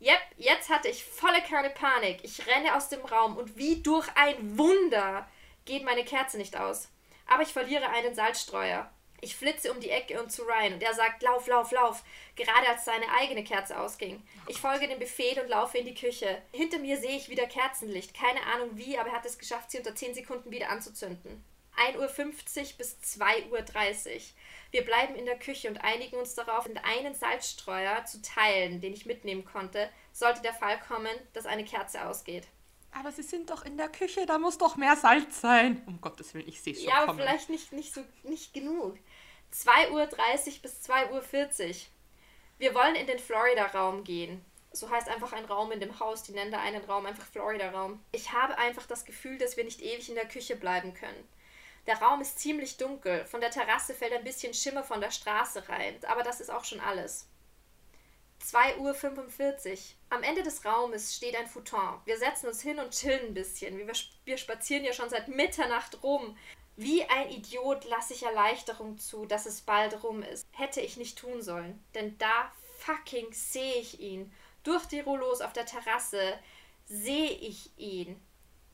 Jep, 0.00 0.18
jetzt 0.36 0.68
hatte 0.68 0.88
ich 0.88 1.04
volle 1.04 1.42
Kanne 1.42 1.70
Panik. 1.70 2.24
Ich 2.24 2.44
renne 2.44 2.74
aus 2.74 2.88
dem 2.88 3.04
Raum 3.04 3.36
und 3.36 3.56
wie 3.56 3.80
durch 3.80 4.08
ein 4.16 4.58
Wunder 4.58 5.28
geht 5.64 5.84
meine 5.84 6.04
Kerze 6.04 6.38
nicht 6.38 6.56
aus. 6.56 6.88
Aber 7.28 7.44
ich 7.44 7.52
verliere 7.52 7.88
einen 7.90 8.16
Salzstreuer. 8.16 8.90
Ich 9.22 9.36
flitze 9.36 9.72
um 9.72 9.80
die 9.80 9.90
Ecke 9.90 10.20
und 10.22 10.30
zu 10.32 10.42
Ryan 10.42 10.74
und 10.74 10.82
er 10.82 10.94
sagt, 10.94 11.22
lauf, 11.22 11.46
lauf, 11.46 11.70
lauf, 11.72 12.02
gerade 12.36 12.68
als 12.68 12.84
seine 12.84 13.06
eigene 13.18 13.44
Kerze 13.44 13.78
ausging. 13.78 14.22
Ich 14.48 14.58
folge 14.60 14.88
dem 14.88 14.98
Befehl 14.98 15.38
und 15.40 15.48
laufe 15.48 15.78
in 15.78 15.86
die 15.86 15.94
Küche. 15.94 16.40
Hinter 16.52 16.78
mir 16.78 16.96
sehe 16.98 17.16
ich 17.16 17.28
wieder 17.28 17.46
Kerzenlicht. 17.46 18.14
Keine 18.14 18.42
Ahnung 18.54 18.70
wie, 18.74 18.98
aber 18.98 19.10
er 19.10 19.16
hat 19.16 19.26
es 19.26 19.38
geschafft, 19.38 19.70
sie 19.70 19.78
unter 19.78 19.94
10 19.94 20.14
Sekunden 20.14 20.50
wieder 20.50 20.70
anzuzünden. 20.70 21.44
1.50 21.94 21.96
Uhr 21.98 22.78
bis 22.78 22.96
2.30 23.04 23.50
Uhr. 24.14 24.20
Wir 24.70 24.84
bleiben 24.84 25.14
in 25.14 25.24
der 25.26 25.38
Küche 25.38 25.68
und 25.68 25.78
einigen 25.78 26.16
uns 26.16 26.34
darauf, 26.34 26.66
einen 26.82 27.14
Salzstreuer 27.14 28.04
zu 28.04 28.20
teilen, 28.22 28.80
den 28.80 28.92
ich 28.92 29.06
mitnehmen 29.06 29.44
konnte, 29.44 29.88
sollte 30.12 30.42
der 30.42 30.52
Fall 30.54 30.78
kommen, 30.80 31.14
dass 31.32 31.46
eine 31.46 31.64
Kerze 31.64 32.06
ausgeht. 32.06 32.46
Aber 32.92 33.12
Sie 33.12 33.22
sind 33.22 33.50
doch 33.50 33.64
in 33.64 33.76
der 33.76 33.88
Küche, 33.88 34.26
da 34.26 34.38
muss 34.38 34.58
doch 34.58 34.76
mehr 34.76 34.96
Salz 34.96 35.40
sein. 35.40 35.80
Um 35.86 36.00
Gottes 36.00 36.34
Willen, 36.34 36.48
ich 36.48 36.60
sehe 36.60 36.74
schon 36.74 36.84
Ja, 36.84 36.96
aber 36.96 37.06
kommen. 37.06 37.20
vielleicht 37.20 37.48
nicht, 37.48 37.72
nicht, 37.72 37.94
so, 37.94 38.02
nicht 38.24 38.52
genug. 38.52 38.98
2.30 39.52 39.90
Uhr 39.90 40.06
bis 40.62 40.82
2.40 40.88 41.68
Uhr. 41.68 41.74
Wir 42.58 42.74
wollen 42.74 42.94
in 42.94 43.06
den 43.06 43.18
Florida-Raum 43.18 44.04
gehen. 44.04 44.44
So 44.72 44.88
heißt 44.88 45.08
einfach 45.08 45.32
ein 45.32 45.44
Raum 45.46 45.72
in 45.72 45.80
dem 45.80 45.98
Haus. 45.98 46.22
Die 46.22 46.32
nennen 46.32 46.52
da 46.52 46.60
einen 46.60 46.84
Raum 46.84 47.06
einfach 47.06 47.26
Florida-Raum. 47.26 48.00
Ich 48.12 48.32
habe 48.32 48.56
einfach 48.58 48.86
das 48.86 49.04
Gefühl, 49.04 49.38
dass 49.38 49.56
wir 49.56 49.64
nicht 49.64 49.80
ewig 49.80 50.08
in 50.08 50.14
der 50.14 50.28
Küche 50.28 50.56
bleiben 50.56 50.94
können. 50.94 51.28
Der 51.86 51.98
Raum 52.00 52.20
ist 52.20 52.38
ziemlich 52.38 52.76
dunkel. 52.76 53.24
Von 53.24 53.40
der 53.40 53.50
Terrasse 53.50 53.94
fällt 53.94 54.12
ein 54.12 54.24
bisschen 54.24 54.54
Schimmer 54.54 54.84
von 54.84 55.00
der 55.00 55.10
Straße 55.10 55.68
rein. 55.68 55.98
Aber 56.06 56.22
das 56.22 56.40
ist 56.40 56.50
auch 56.50 56.64
schon 56.64 56.80
alles. 56.80 57.26
2.45 58.44 59.70
Uhr. 59.70 59.78
Am 60.10 60.22
Ende 60.22 60.42
des 60.42 60.64
Raumes 60.64 61.16
steht 61.16 61.36
ein 61.36 61.46
Futon. 61.46 62.00
Wir 62.04 62.18
setzen 62.18 62.46
uns 62.46 62.62
hin 62.62 62.78
und 62.78 62.92
chillen 62.92 63.28
ein 63.28 63.34
bisschen. 63.34 63.76
Wir, 63.76 63.86
wir 64.24 64.36
spazieren 64.36 64.84
ja 64.84 64.92
schon 64.92 65.10
seit 65.10 65.28
Mitternacht 65.28 66.02
rum. 66.02 66.36
Wie 66.80 67.04
ein 67.04 67.28
Idiot 67.28 67.84
lasse 67.84 68.14
ich 68.14 68.22
Erleichterung 68.22 68.96
zu, 68.96 69.26
dass 69.26 69.44
es 69.44 69.60
bald 69.60 70.02
rum 70.02 70.22
ist. 70.22 70.46
Hätte 70.52 70.80
ich 70.80 70.96
nicht 70.96 71.18
tun 71.18 71.42
sollen. 71.42 71.84
Denn 71.94 72.16
da 72.16 72.50
fucking 72.78 73.30
sehe 73.34 73.74
ich 73.74 74.00
ihn. 74.00 74.32
Durch 74.62 74.86
die 74.86 75.00
Rollos 75.00 75.42
auf 75.42 75.52
der 75.52 75.66
Terrasse 75.66 76.38
sehe 76.86 77.32
ich 77.32 77.76
ihn. 77.76 78.18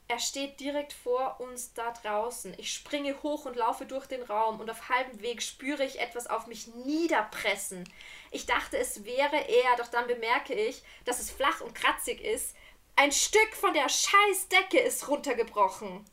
Er 0.06 0.20
steht 0.20 0.60
direkt 0.60 0.92
vor 0.92 1.40
uns 1.40 1.74
da 1.74 1.90
draußen. 1.90 2.54
Ich 2.58 2.72
springe 2.72 3.20
hoch 3.24 3.44
und 3.44 3.56
laufe 3.56 3.86
durch 3.86 4.06
den 4.06 4.22
Raum 4.22 4.60
und 4.60 4.70
auf 4.70 4.88
halbem 4.88 5.20
Weg 5.20 5.42
spüre 5.42 5.84
ich 5.84 5.98
etwas 5.98 6.28
auf 6.28 6.46
mich 6.46 6.68
niederpressen. 6.68 7.92
Ich 8.30 8.46
dachte, 8.46 8.78
es 8.78 9.04
wäre 9.04 9.48
er, 9.48 9.74
doch 9.78 9.88
dann 9.88 10.06
bemerke 10.06 10.54
ich, 10.54 10.84
dass 11.04 11.18
es 11.18 11.32
flach 11.32 11.60
und 11.60 11.74
kratzig 11.74 12.20
ist. 12.20 12.54
Ein 12.94 13.10
Stück 13.10 13.52
von 13.54 13.74
der 13.74 13.88
Scheißdecke 13.88 14.78
ist 14.78 15.08
runtergebrochen. 15.08 16.04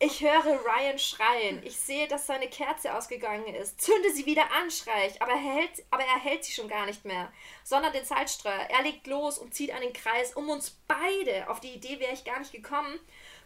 Ich 0.00 0.20
höre 0.20 0.60
Ryan 0.64 0.98
schreien. 0.98 1.62
Ich 1.64 1.76
sehe, 1.76 2.08
dass 2.08 2.26
seine 2.26 2.48
Kerze 2.48 2.94
ausgegangen 2.96 3.54
ist. 3.54 3.80
Zünde 3.80 4.10
sie 4.12 4.26
wieder 4.26 4.50
an, 4.50 4.70
schrei 4.70 5.06
ich. 5.06 5.22
Aber 5.22 5.32
er, 5.32 5.38
hält, 5.38 5.84
aber 5.90 6.02
er 6.02 6.18
hält 6.18 6.44
sie 6.44 6.52
schon 6.52 6.68
gar 6.68 6.86
nicht 6.86 7.04
mehr, 7.04 7.32
sondern 7.62 7.92
den 7.92 8.04
Salzstreuer. 8.04 8.68
Er 8.70 8.82
legt 8.82 9.06
los 9.06 9.38
und 9.38 9.54
zieht 9.54 9.70
einen 9.70 9.92
Kreis 9.92 10.32
um 10.34 10.50
uns 10.50 10.78
beide. 10.88 11.48
Auf 11.48 11.60
die 11.60 11.74
Idee 11.74 12.00
wäre 12.00 12.12
ich 12.12 12.24
gar 12.24 12.40
nicht 12.40 12.52
gekommen. 12.52 12.98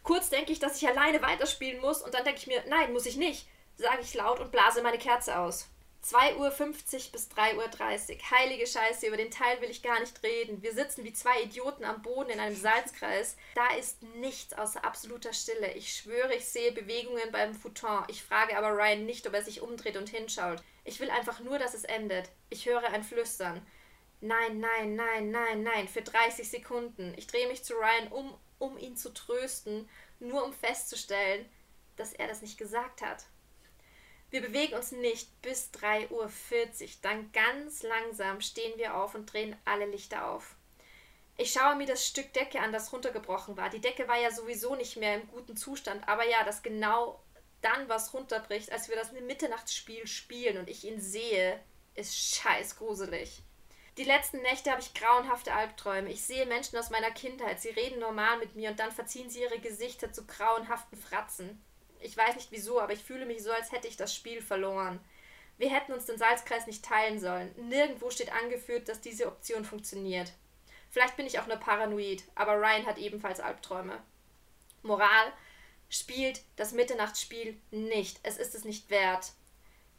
Kurz 0.03 0.31
denke 0.31 0.53
ich, 0.53 0.59
dass 0.59 0.81
ich 0.81 0.89
alleine 0.89 1.21
weiterspielen 1.21 1.81
muss 1.83 2.01
und 2.03 2.15
dann 2.15 2.25
denke 2.25 2.41
ich 2.41 2.47
mir, 2.47 2.65
nein, 2.69 2.93
muss 2.93 3.07
ich 3.07 3.17
nicht, 3.17 3.47
sage 3.77 4.01
ich 4.01 4.15
laut 4.15 4.41
und 4.41 4.51
blase 4.51 4.83
meine 4.83 4.99
Kerze 4.99 5.39
aus. 5.39 5.69
2.50 6.09 6.39
Uhr 6.39 7.13
bis 7.13 7.29
3.30 7.37 7.57
Uhr. 7.57 8.31
Heilige 8.31 8.67
Scheiße, 8.67 9.07
über 9.07 9.19
den 9.19 9.31
Teil 9.31 9.61
will 9.61 9.69
ich 9.69 9.83
gar 9.83 10.01
nicht 10.01 10.23
reden. 10.23 10.63
Wir 10.63 10.73
sitzen 10.73 11.05
wie 11.05 11.13
zwei 11.13 11.43
Idioten 11.43 11.85
am 11.85 12.01
Boden 12.01 12.31
in 12.31 12.41
einem 12.41 12.57
Salzkreis. 12.57 13.37
Da 13.55 13.75
ist 13.75 14.03
nichts 14.17 14.55
außer 14.55 14.87
absoluter 14.87 15.35
Stille. 15.35 15.75
Ich 15.75 15.93
schwöre, 15.93 16.35
ich 16.35 16.47
sehe 16.47 16.73
Bewegungen 16.73 17.31
beim 17.31 17.55
Futon. 17.55 18.05
Ich 18.09 18.23
frage 18.23 18.57
aber 18.57 18.71
Ryan 18.71 19.05
nicht, 19.05 19.27
ob 19.27 19.35
er 19.35 19.43
sich 19.43 19.61
umdreht 19.61 19.99
und 19.99 20.09
hinschaut. 20.09 20.63
Ich 20.85 20.99
will 20.99 21.11
einfach 21.11 21.41
nur, 21.41 21.59
dass 21.59 21.75
es 21.75 21.85
endet. 21.85 22.31
Ich 22.49 22.65
höre 22.65 22.85
ein 22.85 23.05
Flüstern. 23.05 23.61
Nein, 24.23 24.61
nein, 24.61 24.97
nein, 24.97 25.31
nein, 25.31 25.63
nein, 25.63 25.89
für 25.89 26.01
30 26.01 26.49
Sekunden. 26.49 27.13
Ich 27.19 27.27
drehe 27.27 27.49
mich 27.49 27.65
zu 27.65 27.75
Ryan 27.75 28.09
um, 28.09 28.35
um 28.59 28.79
ihn 28.79 28.97
zu 28.97 29.13
trösten, 29.13 29.87
nur 30.21 30.43
um 30.43 30.55
festzustellen, 30.55 31.47
dass 31.97 32.15
er 32.15 32.29
das 32.29 32.41
nicht 32.41 32.57
gesagt 32.57 33.03
hat. 33.03 33.27
Wir 34.31 34.43
bewegen 34.43 34.75
uns 34.75 34.93
nicht 34.93 35.41
bis 35.41 35.71
3.40 35.73 36.11
Uhr. 36.11 36.29
Dann 37.03 37.33
ganz 37.33 37.83
langsam 37.83 38.41
stehen 38.41 38.77
wir 38.79 38.97
auf 38.97 39.15
und 39.15 39.33
drehen 39.33 39.57
alle 39.65 39.87
Lichter 39.87 40.29
auf. 40.29 40.55
Ich 41.39 41.53
schaue 41.53 41.77
mir 41.77 41.87
das 41.87 42.07
Stück 42.07 42.33
Decke 42.33 42.61
an, 42.61 42.73
das 42.73 42.93
runtergebrochen 42.93 43.57
war. 43.57 43.71
Die 43.71 43.81
Decke 43.81 44.09
war 44.09 44.19
ja 44.19 44.31
sowieso 44.31 44.75
nicht 44.75 44.97
mehr 44.97 45.15
im 45.15 45.29
guten 45.29 45.57
Zustand, 45.57 46.07
aber 46.09 46.29
ja, 46.29 46.45
dass 46.45 46.63
genau 46.63 47.23
dann 47.63 47.89
was 47.89 48.13
runterbricht, 48.13 48.73
als 48.73 48.89
wir 48.89 48.97
das 48.97 49.13
Mitternachtsspiel 49.13 50.07
spielen 50.07 50.59
und 50.59 50.69
ich 50.69 50.85
ihn 50.85 51.01
sehe, 51.01 51.61
ist 51.95 52.17
scheiß 52.17 52.77
gruselig. 52.77 53.43
Die 53.97 54.05
letzten 54.05 54.43
Nächte 54.43 54.71
habe 54.71 54.81
ich 54.81 54.95
grauenhafte 54.95 55.53
Albträume. 55.53 56.11
Ich 56.11 56.23
sehe 56.23 56.47
Menschen 56.47 56.79
aus 56.79 56.91
meiner 56.91 57.11
Kindheit. 57.11 57.61
Sie 57.61 57.71
reden 57.71 57.99
normal 57.99 58.39
mit 58.39 58.55
mir 58.55 58.71
und 58.71 58.79
dann 58.79 58.93
verziehen 58.93 59.29
sie 59.31 59.43
ihre 59.43 59.59
Gesichter 59.59 60.13
zu 60.13 60.25
grauenhaften 60.27 60.97
Fratzen. 60.97 61.61
Ich 62.01 62.17
weiß 62.17 62.37
nicht 62.37 62.51
wieso, 62.51 62.81
aber 62.81 62.93
ich 62.93 63.03
fühle 63.03 63.27
mich 63.27 63.43
so, 63.43 63.53
als 63.53 63.73
hätte 63.73 63.89
ich 63.89 63.97
das 63.97 64.15
Spiel 64.15 64.43
verloren. 64.43 65.01
Wir 65.59 65.71
hätten 65.71 65.93
uns 65.93 66.07
den 66.07 66.19
Salzkreis 66.19 66.67
nicht 66.67 66.85
teilen 66.85 67.19
sollen. 67.19 67.53
Nirgendwo 67.57 68.11
steht 68.11 68.33
angeführt, 68.33 68.89
dass 68.89 69.01
diese 69.01 69.27
Option 69.27 69.65
funktioniert. 69.65 70.33
Vielleicht 70.91 71.17
bin 71.17 71.27
ich 71.27 71.39
auch 71.39 71.47
nur 71.47 71.57
paranoid, 71.57 72.23
aber 72.35 72.55
Ryan 72.55 72.87
hat 72.87 72.99
ebenfalls 72.99 73.41
Albträume. 73.41 74.01
Moral: 74.83 75.33
Spielt 75.91 76.43
das 76.57 76.73
Mitternachtsspiel 76.73 77.61
nicht. 77.71 78.21
Es 78.23 78.39
ist 78.39 78.55
es 78.55 78.65
nicht 78.65 78.89
wert. 78.91 79.33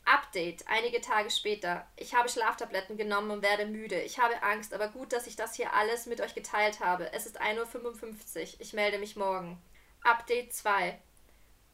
Update, 0.06 0.68
einige 0.68 1.02
Tage 1.02 1.30
später. 1.30 1.86
Ich 1.96 2.16
habe 2.16 2.30
Schlaftabletten 2.30 2.98
genommen 2.98 3.30
und 3.30 3.44
werde 3.44 3.68
müde. 3.68 4.02
Ich 4.02 4.18
habe 4.18 4.42
Angst, 4.42 4.74
aber 4.74 4.88
gut, 4.88 5.14
dass 5.14 5.28
ich 5.28 5.36
das 5.36 5.54
hier 5.56 5.74
alles 5.74 6.08
mit 6.08 6.22
euch 6.22 6.34
geteilt 6.34 6.80
habe. 6.80 7.14
Es 7.14 7.28
ist 7.28 7.40
1.55 7.40 7.64
Uhr. 7.64 8.48
Ich 8.60 8.74
melde 8.74 8.98
mich 8.98 9.16
morgen. 9.16 9.62
Update 10.04 10.54
2. 10.54 11.00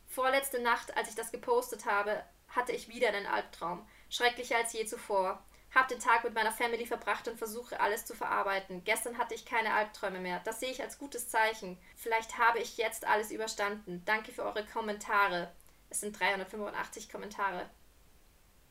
Vorletzte 0.07 0.61
Nacht, 0.61 0.95
als 0.97 1.09
ich 1.09 1.15
das 1.15 1.31
gepostet 1.31 1.85
habe, 1.85 2.23
hatte 2.49 2.71
ich 2.71 2.87
wieder 2.87 3.09
einen 3.09 3.25
Albtraum. 3.25 3.87
Schrecklicher 4.09 4.57
als 4.57 4.73
je 4.73 4.85
zuvor. 4.85 5.43
Hab 5.73 5.89
den 5.89 5.99
Tag 5.99 6.23
mit 6.23 6.33
meiner 6.33 6.53
Family 6.53 6.85
verbracht 6.85 7.27
und 7.27 7.37
versuche 7.37 7.79
alles 7.81 8.05
zu 8.05 8.15
verarbeiten. 8.15 8.83
Gestern 8.85 9.17
hatte 9.17 9.35
ich 9.35 9.45
keine 9.45 9.73
Albträume 9.73 10.19
mehr. 10.19 10.39
Das 10.45 10.61
sehe 10.61 10.71
ich 10.71 10.81
als 10.81 10.97
gutes 10.97 11.27
Zeichen. 11.27 11.77
Vielleicht 11.97 12.37
habe 12.37 12.59
ich 12.59 12.77
jetzt 12.77 13.05
alles 13.05 13.29
überstanden. 13.29 14.01
Danke 14.05 14.31
für 14.31 14.43
eure 14.43 14.65
Kommentare. 14.65 15.51
Es 15.89 15.99
sind 15.99 16.17
385 16.17 17.09
Kommentare. 17.09 17.69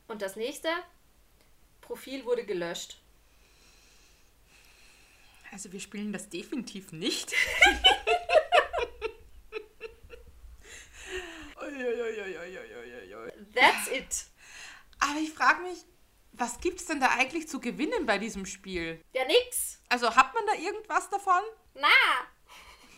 Und 0.09 0.23
das 0.23 0.37
nächste? 0.37 0.69
Profil 1.83 2.25
wurde 2.25 2.47
gelöscht. 2.47 2.99
Also 5.53 5.71
wir 5.73 5.81
spielen 5.81 6.13
das 6.13 6.31
definitiv 6.31 6.93
nicht. 6.93 7.35
That's 13.55 13.89
it. 13.91 14.27
Aber 15.01 15.19
ich 15.21 15.33
frage 15.33 15.63
mich, 15.63 15.79
was 16.33 16.59
gibt 16.61 16.81
es 16.81 16.87
denn 16.87 17.01
da 17.01 17.11
eigentlich 17.11 17.49
zu 17.49 17.61
gewinnen 17.61 18.07
bei 18.07 18.19
diesem 18.19 18.47
Spiel? 18.47 19.01
Ja, 19.13 19.25
nix. 19.25 19.81
Also 19.89 20.15
hat 20.15 20.35
man 20.35 20.45
da 20.47 20.55
irgendwas 20.55 21.09
davon? 21.09 21.43
Na. 21.75 21.89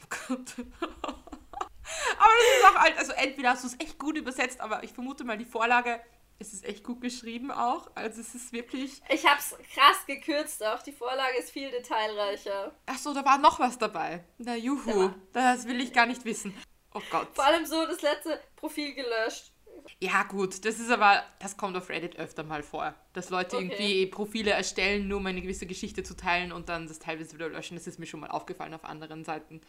Gott. 0.08 0.54
aber 0.80 2.32
das 2.38 2.58
ist 2.58 2.64
auch 2.64 2.80
alt. 2.80 2.98
Also 2.98 3.12
entweder 3.12 3.50
hast 3.50 3.64
du 3.64 3.68
es 3.68 3.80
echt 3.80 3.98
gut 3.98 4.16
übersetzt, 4.16 4.60
aber 4.60 4.84
ich 4.84 4.92
vermute 4.92 5.24
mal, 5.24 5.36
die 5.36 5.44
Vorlage 5.44 6.00
ist 6.38 6.52
es 6.52 6.62
echt 6.62 6.84
gut 6.84 7.00
geschrieben 7.00 7.50
auch. 7.50 7.90
Also 7.94 8.20
es 8.20 8.34
ist 8.34 8.52
wirklich. 8.52 9.00
Ich 9.08 9.26
hab's 9.26 9.54
krass 9.74 10.06
gekürzt 10.06 10.62
auch. 10.64 10.82
Die 10.82 10.92
Vorlage 10.92 11.38
ist 11.38 11.50
viel 11.50 11.70
detailreicher. 11.70 12.74
Achso, 12.86 13.14
da 13.14 13.24
war 13.24 13.38
noch 13.38 13.58
was 13.58 13.78
dabei. 13.78 14.24
Na 14.38 14.54
juhu. 14.54 15.10
Das 15.32 15.66
will 15.66 15.80
ich 15.80 15.92
gar 15.92 16.06
nicht 16.06 16.24
wissen. 16.24 16.54
Oh 16.96 17.02
Gott. 17.10 17.28
Vor 17.34 17.44
allem 17.44 17.66
so 17.66 17.84
das 17.84 18.00
letzte 18.00 18.40
Profil 18.56 18.94
gelöscht. 18.94 19.52
Ja, 20.00 20.22
gut, 20.22 20.64
das 20.64 20.80
ist 20.80 20.90
aber, 20.90 21.22
das 21.40 21.58
kommt 21.58 21.76
auf 21.76 21.90
Reddit 21.90 22.16
öfter 22.16 22.42
mal 22.42 22.62
vor. 22.62 22.94
Dass 23.12 23.28
Leute 23.28 23.56
okay. 23.56 23.66
irgendwie 23.66 24.06
Profile 24.06 24.52
erstellen, 24.52 25.06
nur 25.06 25.18
um 25.18 25.26
eine 25.26 25.42
gewisse 25.42 25.66
Geschichte 25.66 26.02
zu 26.02 26.16
teilen 26.16 26.52
und 26.52 26.70
dann 26.70 26.88
das 26.88 26.98
teilweise 26.98 27.34
wieder 27.34 27.50
löschen. 27.50 27.76
Das 27.76 27.86
ist 27.86 27.98
mir 27.98 28.06
schon 28.06 28.20
mal 28.20 28.30
aufgefallen 28.30 28.72
auf 28.72 28.84
anderen 28.84 29.24
Seiten. 29.24 29.60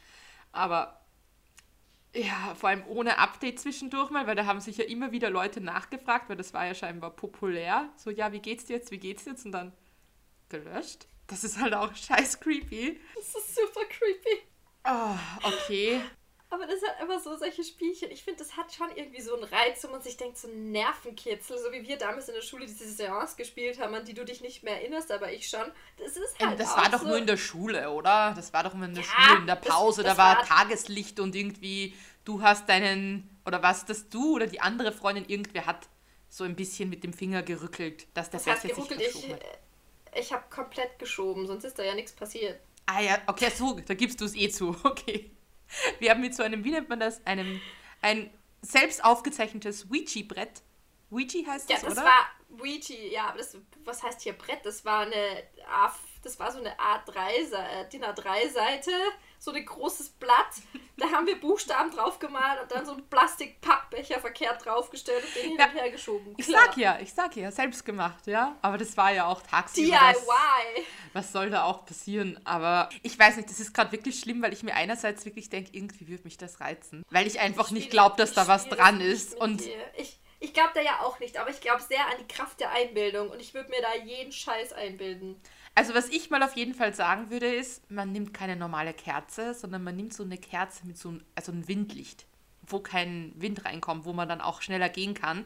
Aber 0.53 1.01
ja, 2.15 2.55
vor 2.55 2.69
allem 2.69 2.83
ohne 2.87 3.17
Update 3.17 3.59
zwischendurch 3.59 4.09
mal, 4.09 4.25
weil 4.25 4.35
da 4.35 4.45
haben 4.45 4.61
sich 4.61 4.77
ja 4.77 4.85
immer 4.85 5.11
wieder 5.11 5.29
Leute 5.29 5.59
nachgefragt, 5.59 6.29
weil 6.29 6.37
das 6.37 6.53
war 6.53 6.65
ja 6.65 6.73
scheinbar 6.73 7.11
populär. 7.11 7.89
So, 7.97 8.09
ja, 8.09 8.31
wie 8.31 8.39
geht's 8.39 8.65
dir 8.65 8.77
jetzt, 8.77 8.91
wie 8.91 8.99
geht's 8.99 9.25
dir 9.25 9.31
jetzt? 9.31 9.45
Und 9.45 9.51
dann 9.51 9.73
gelöscht. 10.47 11.07
Das 11.27 11.43
ist 11.43 11.59
halt 11.59 11.73
auch 11.73 11.93
scheiß 11.95 12.39
creepy. 12.39 13.01
Das 13.15 13.35
ist 13.35 13.55
super 13.55 13.85
creepy. 13.89 14.43
Oh, 14.85 15.17
okay. 15.43 16.01
Aber 16.49 16.65
das 16.65 16.81
hat 16.81 17.01
immer 17.01 17.19
so 17.19 17.35
solche 17.35 17.61
Spielchen. 17.63 18.09
Ich 18.09 18.23
finde, 18.23 18.39
das 18.39 18.55
hat 18.55 18.73
schon 18.73 18.87
irgendwie 18.95 19.19
so 19.19 19.35
einen 19.35 19.43
Reiz, 19.43 19.83
wo 19.83 19.91
man 19.91 20.01
sich 20.01 20.15
denkt, 20.15 20.37
so 20.37 20.47
ein 20.47 20.71
Nervenkitzel, 20.71 21.57
so 21.57 21.73
wie 21.73 21.85
wir 21.85 21.97
damals 21.97 22.29
in 22.29 22.35
der 22.35 22.41
Schule 22.41 22.65
diese 22.65 22.89
Seance 22.89 23.35
gespielt 23.35 23.81
haben, 23.81 23.93
an 23.93 24.05
die 24.05 24.13
du 24.13 24.23
dich 24.23 24.39
nicht 24.39 24.63
mehr 24.63 24.75
erinnerst, 24.75 25.11
aber 25.11 25.31
ich 25.33 25.49
schon. 25.49 25.69
Das 25.97 26.15
ist 26.15 26.39
halt. 26.39 26.57
Das 26.57 26.77
war 26.77 26.89
doch 26.89 27.01
so 27.01 27.07
nur 27.07 27.17
in 27.17 27.27
der 27.27 27.35
Schule, 27.35 27.91
oder? 27.91 28.33
Das 28.33 28.53
war 28.53 28.63
doch 28.63 28.73
immer 28.73 28.85
in 28.85 28.93
der 28.93 29.03
ja, 29.03 29.09
Schule, 29.09 29.39
in 29.39 29.47
der 29.47 29.55
Pause. 29.55 30.03
Das, 30.03 30.15
das 30.15 30.17
da 30.17 30.23
war, 30.23 30.37
war 30.37 30.45
Tageslicht 30.45 31.19
und 31.19 31.35
irgendwie, 31.35 31.93
du 32.23 32.41
hast 32.41 32.69
deinen, 32.69 33.29
oder 33.45 33.61
was, 33.61 33.85
dass 33.85 34.07
du 34.07 34.35
oder 34.35 34.47
die 34.47 34.61
andere 34.61 34.93
Freundin, 34.93 35.25
irgendwer 35.27 35.65
hat 35.65 35.89
so 36.29 36.45
ein 36.45 36.55
bisschen 36.55 36.89
mit 36.89 37.03
dem 37.03 37.11
Finger 37.11 37.43
gerückelt, 37.43 38.07
dass 38.13 38.29
der 38.29 38.39
Fernseher 38.39 38.73
sich 38.73 38.85
verschoben 38.85 39.33
hat. 39.33 39.41
Ich, 40.13 40.19
ich 40.19 40.33
habe 40.33 40.45
komplett 40.49 40.97
geschoben, 40.97 41.45
sonst 41.45 41.65
ist 41.65 41.77
da 41.77 41.83
ja 41.83 41.93
nichts 41.93 42.13
passiert. 42.13 42.61
Ah 42.85 43.01
ja, 43.01 43.17
okay, 43.27 43.51
so, 43.53 43.77
da 43.85 43.93
gibst 43.95 44.21
du 44.21 44.25
es 44.25 44.33
eh 44.33 44.49
zu, 44.49 44.69
okay. 44.85 45.31
Wir 45.99 46.11
haben 46.11 46.21
mit 46.21 46.35
so 46.35 46.43
einem, 46.43 46.63
wie 46.63 46.71
nennt 46.71 46.89
man 46.89 46.99
das, 46.99 47.25
einem, 47.25 47.59
ein 48.01 48.31
selbst 48.61 49.03
aufgezeichnetes 49.03 49.87
Ouija-Brett. 49.89 50.61
Ouija 51.09 51.47
heißt 51.47 51.69
das, 51.69 51.81
ja, 51.81 51.87
das 51.87 51.97
oder? 51.97 52.05
war 52.05 52.25
Ouija, 52.59 52.95
ja, 53.11 53.27
aber 53.27 53.37
das, 53.37 53.57
was 53.83 54.03
heißt 54.03 54.21
hier 54.21 54.33
Brett? 54.33 54.65
Das 54.65 54.83
war 54.83 55.01
eine, 55.01 55.43
A, 55.69 55.91
das 56.23 56.39
war 56.39 56.51
so 56.51 56.59
eine 56.59 56.75
A3, 56.77 57.85
DIN 57.89 58.03
A3-Seite, 58.03 58.91
so 59.39 59.51
ein 59.51 59.65
großes 59.65 60.09
Blatt. 60.09 60.47
Da 60.97 61.11
haben 61.11 61.27
wir 61.27 61.39
Buchstaben 61.39 61.91
drauf 61.91 62.17
gemalt 62.17 62.61
und 62.63 62.71
dann 62.71 62.85
so 62.85 62.93
ein 62.93 63.07
Plastikpappbecher 63.07 64.19
verkehrt 64.19 64.65
draufgestellt 64.65 65.23
und 65.23 65.35
den 65.35 65.51
hin 65.51 65.51
und 65.59 65.73
her 65.73 65.91
geschoben. 65.91 66.33
Ich 66.37 66.47
sag 66.47 66.75
ja, 66.77 66.97
ich 66.99 67.13
sag 67.13 67.35
ja, 67.35 67.51
selbst 67.51 67.85
gemacht, 67.85 68.25
ja. 68.27 68.55
Aber 68.61 68.77
das 68.77 68.97
war 68.97 69.11
ja 69.13 69.25
auch 69.27 69.41
tagsüber. 69.41 69.95
DIY. 69.95 70.85
Was 71.13 71.31
soll 71.31 71.49
da 71.49 71.63
auch 71.63 71.85
passieren? 71.85 72.39
Aber 72.45 72.89
ich 73.03 73.17
weiß 73.17 73.37
nicht, 73.37 73.49
das 73.49 73.59
ist 73.59 73.73
gerade 73.73 73.91
wirklich 73.91 74.19
schlimm, 74.19 74.41
weil 74.41 74.53
ich 74.53 74.63
mir 74.63 74.73
einerseits 74.75 75.23
wirklich 75.25 75.49
denke, 75.49 75.69
irgendwie 75.73 76.07
würde 76.07 76.23
mich 76.23 76.37
das 76.37 76.59
reizen. 76.59 77.03
Weil 77.09 77.27
ich 77.27 77.39
einfach 77.39 77.71
nicht 77.71 77.83
Spiel- 77.85 77.91
glaube, 77.91 78.15
dass 78.17 78.33
da 78.33 78.43
ich 78.43 78.47
was 78.47 78.67
dran 78.69 78.97
nicht 78.97 79.07
ist. 79.07 79.35
Und 79.35 79.61
dir. 79.61 79.73
ich, 79.97 80.19
ich 80.39 80.53
glaube 80.53 80.71
da 80.75 80.81
ja 80.81 81.01
auch 81.01 81.19
nicht, 81.19 81.37
aber 81.37 81.49
ich 81.49 81.61
glaube 81.61 81.81
sehr 81.81 82.05
an 82.05 82.17
die 82.19 82.27
Kraft 82.27 82.59
der 82.59 82.71
Einbildung 82.71 83.29
und 83.29 83.39
ich 83.39 83.53
würde 83.53 83.69
mir 83.69 83.81
da 83.81 83.95
jeden 84.05 84.31
Scheiß 84.31 84.73
einbilden. 84.73 85.39
also 85.75 85.93
was 85.93 86.09
ich 86.09 86.29
mal 86.29 86.43
auf 86.43 86.55
jeden 86.55 86.73
Fall 86.73 86.93
sagen 86.93 87.29
würde, 87.29 87.53
ist, 87.53 87.89
man 87.89 88.11
nimmt 88.11 88.33
keine 88.33 88.55
normale 88.55 88.93
Kerze, 88.93 89.53
sondern 89.53 89.83
man 89.83 89.95
nimmt 89.95 90.13
so 90.13 90.23
eine 90.23 90.37
Kerze 90.37 90.85
mit 90.85 90.97
so 90.97 91.09
einem, 91.09 91.23
also 91.35 91.51
ein 91.51 91.67
Windlicht, 91.67 92.25
wo 92.61 92.79
kein 92.79 93.33
Wind 93.35 93.65
reinkommt, 93.65 94.05
wo 94.05 94.13
man 94.13 94.29
dann 94.29 94.41
auch 94.41 94.61
schneller 94.61 94.89
gehen 94.89 95.13
kann, 95.13 95.45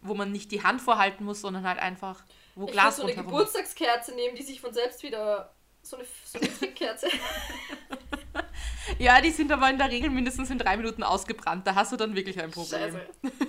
wo 0.00 0.14
man 0.14 0.30
nicht 0.30 0.52
die 0.52 0.62
Hand 0.62 0.80
vorhalten 0.80 1.24
muss, 1.24 1.40
sondern 1.40 1.66
halt 1.66 1.78
einfach, 1.78 2.24
wo 2.54 2.66
Ich 2.66 2.72
Glas 2.72 2.96
so 2.96 3.04
eine 3.04 3.14
Geburtstagskerze 3.14 4.14
nehmen, 4.14 4.36
die 4.36 4.42
sich 4.42 4.60
von 4.60 4.74
selbst 4.74 5.02
wieder. 5.02 5.54
So 5.80 5.96
eine, 5.96 6.06
so 6.24 6.38
eine 6.38 6.52
Trickkerze. 6.52 7.08
Ja, 8.98 9.20
die 9.20 9.30
sind 9.30 9.52
aber 9.52 9.68
in 9.68 9.78
der 9.78 9.90
Regel 9.90 10.10
mindestens 10.10 10.50
in 10.50 10.58
drei 10.58 10.76
Minuten 10.76 11.02
ausgebrannt. 11.02 11.66
Da 11.66 11.74
hast 11.74 11.92
du 11.92 11.96
dann 11.96 12.16
wirklich 12.16 12.40
ein 12.40 12.50
Problem. 12.50 12.80
Scheiße. 12.80 13.06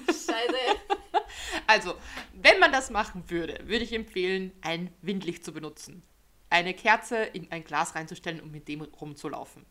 Scheiße. 0.08 0.58
Also, 1.68 1.96
wenn 2.34 2.60
man 2.60 2.72
das 2.72 2.90
machen 2.90 3.24
würde, 3.28 3.60
würde 3.68 3.84
ich 3.84 3.94
empfehlen, 3.94 4.52
ein 4.62 4.92
Windlicht 5.02 5.46
zu 5.46 5.54
benutzen. 5.54 6.04
Eine 6.50 6.74
Kerze 6.74 7.18
in 7.18 7.52
ein 7.52 7.64
Glas 7.64 7.96
reinzustellen 7.96 8.42
und 8.42 8.52
mit 8.52 8.68
dem 8.68 8.82
rumzulaufen. 8.82 9.66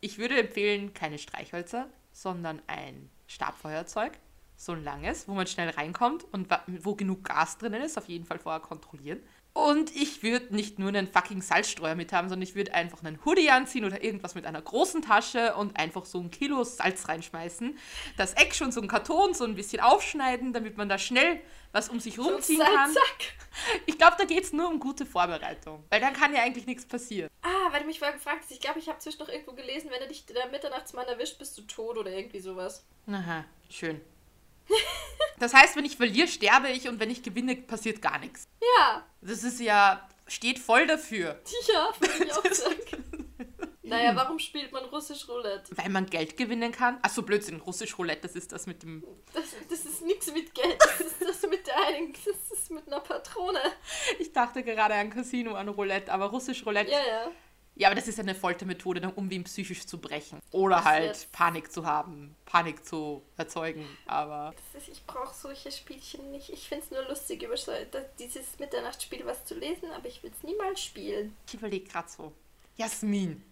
Ich 0.00 0.18
würde 0.18 0.38
empfehlen, 0.38 0.92
keine 0.92 1.18
Streichhölzer, 1.18 1.88
sondern 2.12 2.60
ein 2.66 3.10
Stabfeuerzeug. 3.26 4.18
So 4.56 4.72
ein 4.72 4.84
langes, 4.84 5.26
wo 5.26 5.34
man 5.34 5.46
schnell 5.46 5.70
reinkommt 5.70 6.24
und 6.32 6.48
wo 6.82 6.94
genug 6.94 7.24
Gas 7.24 7.58
drinnen 7.58 7.82
ist, 7.82 7.98
auf 7.98 8.08
jeden 8.08 8.24
Fall 8.24 8.38
vorher 8.38 8.60
kontrollieren. 8.60 9.20
Und 9.56 9.96
ich 9.96 10.22
würde 10.22 10.54
nicht 10.54 10.78
nur 10.78 10.90
einen 10.90 11.08
fucking 11.08 11.40
Salzstreuer 11.40 11.94
mit 11.94 12.12
haben, 12.12 12.28
sondern 12.28 12.42
ich 12.42 12.54
würde 12.54 12.74
einfach 12.74 13.02
einen 13.02 13.18
Hoodie 13.24 13.48
anziehen 13.48 13.86
oder 13.86 14.04
irgendwas 14.04 14.34
mit 14.34 14.44
einer 14.44 14.60
großen 14.60 15.00
Tasche 15.00 15.54
und 15.54 15.78
einfach 15.78 16.04
so 16.04 16.20
ein 16.20 16.30
Kilo 16.30 16.62
Salz 16.62 17.08
reinschmeißen. 17.08 17.78
Das 18.18 18.34
Eck 18.34 18.54
schon 18.54 18.70
so 18.70 18.82
ein 18.82 18.86
Karton 18.86 19.32
so 19.32 19.44
ein 19.44 19.54
bisschen 19.54 19.80
aufschneiden, 19.80 20.52
damit 20.52 20.76
man 20.76 20.90
da 20.90 20.98
schnell 20.98 21.40
was 21.72 21.88
um 21.88 22.00
sich 22.00 22.18
rumziehen 22.18 22.58
zack, 22.58 22.74
kann. 22.74 22.92
zack. 22.92 23.34
Ich 23.86 23.96
glaube, 23.96 24.16
da 24.18 24.24
geht 24.24 24.44
es 24.44 24.52
nur 24.52 24.68
um 24.68 24.78
gute 24.78 25.06
Vorbereitung. 25.06 25.82
Weil 25.88 26.02
dann 26.02 26.12
kann 26.12 26.34
ja 26.34 26.42
eigentlich 26.42 26.66
nichts 26.66 26.84
passieren. 26.84 27.30
Ah, 27.40 27.72
weil 27.72 27.80
du 27.80 27.86
mich 27.86 27.98
vorher 27.98 28.14
gefragt 28.14 28.40
hast, 28.42 28.52
ich 28.52 28.60
glaube, 28.60 28.78
ich 28.78 28.90
habe 28.90 28.98
zwischen 28.98 29.20
noch 29.20 29.30
irgendwo 29.30 29.52
gelesen, 29.52 29.90
wenn 29.90 30.02
er 30.02 30.08
dich 30.08 30.26
der 30.26 30.48
Mitternachtsmann 30.48 31.06
erwischt, 31.06 31.38
bist 31.38 31.56
du 31.56 31.62
tot 31.62 31.96
oder 31.96 32.10
irgendwie 32.10 32.40
sowas. 32.40 32.84
Aha, 33.06 33.46
schön. 33.70 34.02
Das 35.38 35.52
heißt, 35.52 35.76
wenn 35.76 35.84
ich 35.84 35.98
verliere, 35.98 36.28
sterbe 36.28 36.70
ich 36.70 36.88
und 36.88 36.98
wenn 36.98 37.10
ich 37.10 37.22
gewinne, 37.22 37.56
passiert 37.56 38.00
gar 38.00 38.18
nichts. 38.18 38.48
Ja, 38.78 39.04
Das 39.20 39.44
ist 39.44 39.60
ja, 39.60 40.08
steht 40.26 40.58
voll 40.58 40.86
dafür. 40.86 41.38
ja, 41.72 41.92
würde 42.00 42.24
ich 42.24 42.32
auch 42.32 42.52
sagen. 42.54 43.34
Naja, 43.82 44.16
warum 44.16 44.40
spielt 44.40 44.72
man 44.72 44.84
russisch 44.86 45.28
Roulette? 45.28 45.70
Weil 45.76 45.90
man 45.90 46.06
Geld 46.06 46.36
gewinnen 46.36 46.72
kann. 46.72 46.98
Achso, 47.02 47.22
Blödsinn, 47.22 47.60
russisch 47.60 47.96
Roulette, 47.96 48.22
das 48.22 48.34
ist 48.34 48.50
das 48.50 48.66
mit 48.66 48.82
dem. 48.82 49.04
Das, 49.32 49.44
das 49.70 49.84
ist 49.84 50.02
nichts 50.02 50.26
mit 50.32 50.52
Geld, 50.56 50.76
das 50.80 51.00
ist 51.02 51.20
das 51.22 51.48
mit 51.48 51.64
der 51.68 51.76
einen, 51.86 52.12
das 52.12 52.58
ist 52.58 52.70
mit 52.72 52.84
einer 52.88 52.98
Patrone. 52.98 53.60
Ich 54.18 54.32
dachte 54.32 54.64
gerade 54.64 54.94
an 54.94 55.10
Casino, 55.10 55.54
an 55.54 55.68
Roulette, 55.68 56.10
aber 56.12 56.26
russisch 56.26 56.66
Roulette. 56.66 56.90
Ja, 56.90 56.98
ja. 56.98 57.30
Ja, 57.78 57.88
aber 57.88 57.94
das 57.94 58.08
ist 58.08 58.18
eine 58.18 58.34
Foltermethode, 58.34 59.12
um 59.16 59.28
wen 59.30 59.44
psychisch 59.44 59.86
zu 59.86 59.98
brechen. 59.98 60.40
Oder 60.50 60.76
Das 60.76 60.84
halt 60.86 61.28
Panik 61.32 61.70
zu 61.70 61.84
haben, 61.84 62.34
Panik 62.46 62.82
zu 62.84 63.22
erzeugen. 63.36 63.86
Aber 64.06 64.54
ist, 64.74 64.88
ich 64.88 65.04
brauche 65.04 65.34
solche 65.34 65.70
Spielchen 65.70 66.30
nicht. 66.30 66.48
Ich 66.48 66.68
finde 66.68 66.84
es 66.84 66.90
nur 66.90 67.02
lustig, 67.06 67.42
über 67.42 67.56
so, 67.56 67.72
dieses 68.18 68.58
Mitternachtsspiel 68.58 69.26
was 69.26 69.44
zu 69.44 69.54
lesen, 69.54 69.90
aber 69.94 70.08
ich 70.08 70.22
will 70.22 70.32
es 70.34 70.42
niemals 70.42 70.82
spielen. 70.82 71.36
ich 71.46 71.54
überlege 71.54 71.86
gerade 71.86 72.08
so. 72.08 72.32
Jasmin, 72.76 73.42